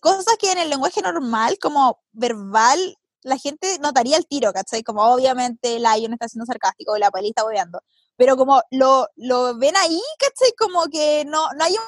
cosas 0.00 0.36
que 0.38 0.52
en 0.52 0.58
el 0.58 0.70
lenguaje 0.70 1.02
normal, 1.02 1.58
como 1.60 2.00
verbal, 2.12 2.96
la 3.22 3.38
gente 3.38 3.78
notaría 3.80 4.16
el 4.16 4.26
tiro, 4.26 4.52
¿cachai? 4.52 4.82
Como 4.82 5.02
obviamente 5.02 5.78
Lion 5.78 6.12
está 6.12 6.28
siendo 6.28 6.46
sarcástico 6.46 6.96
y 6.96 7.00
la 7.00 7.10
peli 7.10 7.28
está 7.28 7.44
bobeando. 7.44 7.80
Pero 8.16 8.36
como 8.36 8.60
lo, 8.70 9.08
lo 9.16 9.56
ven 9.56 9.76
ahí, 9.76 10.00
¿cachai? 10.18 10.52
Como 10.58 10.86
que 10.86 11.24
no, 11.24 11.48
no 11.56 11.64
hay 11.64 11.72
un... 11.72 11.78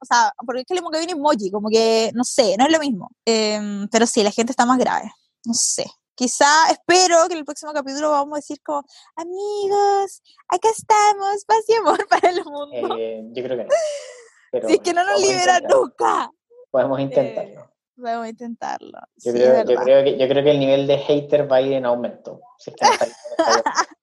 O 0.00 0.04
sea, 0.04 0.32
porque 0.46 0.60
es 0.60 0.66
que 0.66 0.74
el 0.74 0.78
emoji 0.78 0.98
viene 0.98 1.12
emoji, 1.12 1.50
como 1.50 1.68
que, 1.68 2.10
no 2.14 2.24
sé, 2.24 2.56
no 2.56 2.66
es 2.66 2.72
lo 2.72 2.78
mismo. 2.78 3.10
Em, 3.24 3.88
pero 3.88 4.06
sí, 4.06 4.22
la 4.22 4.30
gente 4.30 4.52
está 4.52 4.64
más 4.64 4.78
grave. 4.78 5.12
No 5.44 5.54
sé. 5.54 5.84
Quizá, 6.14 6.70
espero 6.70 7.26
que 7.28 7.34
en 7.34 7.38
el 7.38 7.44
próximo 7.44 7.72
capítulo 7.72 8.10
vamos 8.10 8.32
a 8.32 8.40
decir 8.40 8.60
como, 8.64 8.82
amigos, 9.14 10.22
acá 10.48 10.68
estamos, 10.70 11.44
paz 11.46 11.64
y 11.68 11.74
amor 11.74 12.06
para 12.08 12.30
el 12.30 12.44
mundo. 12.44 12.96
Eh, 12.98 13.22
yo 13.32 13.44
creo 13.44 13.56
que 13.58 13.64
no. 13.64 13.70
Pero 14.50 14.68
si 14.68 14.74
es 14.74 14.80
que 14.80 14.94
no 14.94 15.04
nos 15.04 15.20
liberan 15.20 15.62
nunca. 15.68 16.30
Podemos 16.70 17.00
intentarlo. 17.00 17.70
Vamos 17.96 18.26
a 18.26 18.28
intentarlo. 18.28 18.98
Yo, 19.16 19.32
sí, 19.32 19.38
creo, 19.38 19.46
yo, 19.62 19.64
verdad. 19.66 19.82
creo 19.82 20.04
que, 20.04 20.18
yo 20.18 20.28
creo 20.28 20.44
que 20.44 20.50
el 20.52 20.60
nivel 20.60 20.86
de 20.86 20.98
hater 20.98 21.50
va 21.50 21.56
a 21.56 21.60
ir 21.62 21.72
en 21.72 21.84
aumento. 21.86 22.40
Si 22.58 22.70
es 22.70 22.76
que 22.76 22.84
no 22.86 22.92
está- 22.92 23.06
no 23.06 23.12
está- 23.56 23.72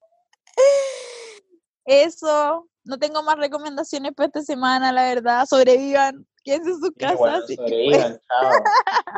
Eso, 1.86 2.68
no 2.84 2.98
tengo 2.98 3.22
más 3.24 3.38
recomendaciones 3.38 4.12
para 4.14 4.28
esta 4.28 4.42
semana, 4.42 4.92
la 4.92 5.04
verdad. 5.04 5.46
Sobrevivan, 5.48 6.26
quédense 6.44 6.72
en 6.72 6.80
sus 6.80 6.90
Sí, 6.98 7.06
bueno, 7.18 7.36
casas. 7.36 7.50
y- 7.52 7.56
sobrevivan, 7.56 8.22
chao. 8.28 8.64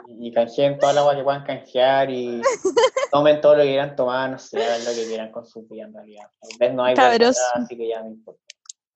Y, 0.07 0.31
canjeen 0.33 0.77
toda 0.77 0.93
la 0.93 1.01
agua 1.01 1.15
que 1.15 1.23
puedan 1.23 1.43
canjear 1.45 2.09
y 2.11 2.41
tomen 3.11 3.39
todo 3.41 3.55
lo 3.55 3.61
que 3.63 3.69
quieran 3.69 3.95
tomar, 3.95 4.29
no 4.29 4.37
sé, 4.37 4.63
hagan 4.63 4.83
lo 4.85 4.91
que 4.91 5.05
quieran 5.07 5.31
con 5.31 5.45
su 5.45 5.63
vida 5.63 5.83
en 5.85 5.93
realidad. 5.93 6.29
Tal 6.41 6.49
vez 6.59 6.73
no 6.73 6.83
hay 6.83 6.93
atrás, 6.93 7.37
así 7.55 7.77
que 7.77 7.87
ya 7.87 8.01
no 8.01 8.09
importa. 8.09 8.41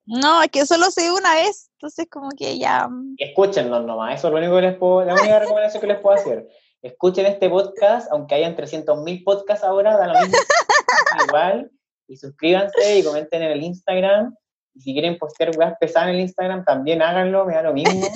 No, 0.05 0.41
es 0.41 0.49
que 0.49 0.65
solo 0.65 0.89
se 0.91 1.03
ve 1.03 1.11
una 1.11 1.35
vez, 1.35 1.69
entonces 1.73 2.07
como 2.09 2.29
que 2.31 2.57
ya... 2.57 2.87
mm, 2.87 3.15
Y 3.17 3.23
escúchennos 3.23 3.85
nomás, 3.85 4.15
eso 4.15 4.27
es 4.27 4.33
lo 4.33 4.39
único 4.39 4.55
que 4.55 4.61
les 4.61 4.77
puedo, 4.77 5.05
la 5.05 5.13
única 5.13 5.39
recomendación 5.39 5.81
que 5.81 5.87
les 5.87 5.99
puedo 5.99 6.15
hacer. 6.15 6.47
Escuchen 6.81 7.27
este 7.27 7.49
podcast, 7.49 8.11
aunque 8.11 8.35
hayan 8.35 8.55
300.000 8.55 9.23
podcasts 9.23 9.63
ahora, 9.63 9.97
da 9.97 10.07
lo 10.07 10.19
mismo, 10.19 10.37
igual, 11.27 11.71
y 12.07 12.17
suscríbanse 12.17 12.97
y 12.99 13.03
comenten 13.03 13.43
en 13.43 13.51
el 13.51 13.63
Instagram. 13.63 14.35
Y 14.73 14.81
si 14.81 14.93
quieren 14.93 15.17
postear 15.17 15.51
weas 15.57 15.75
pesadas 15.79 16.09
en 16.09 16.15
el 16.15 16.21
Instagram, 16.21 16.63
también 16.65 17.01
háganlo, 17.01 17.45
me 17.45 17.53
da 17.53 17.61
lo 17.61 17.73
mismo. 17.73 18.07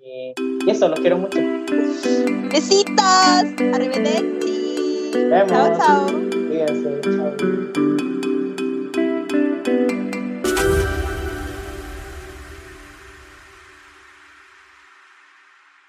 Y, 0.00 0.32
y 0.66 0.70
eso, 0.70 0.88
los 0.88 1.00
quiero 1.00 1.18
mucho. 1.18 1.38
Besitos, 2.50 3.04
arrivederci. 3.74 5.10
Chao, 5.28 5.76
chao. 5.76 6.06
Cuídense, 6.06 7.00
chao. 7.02 8.21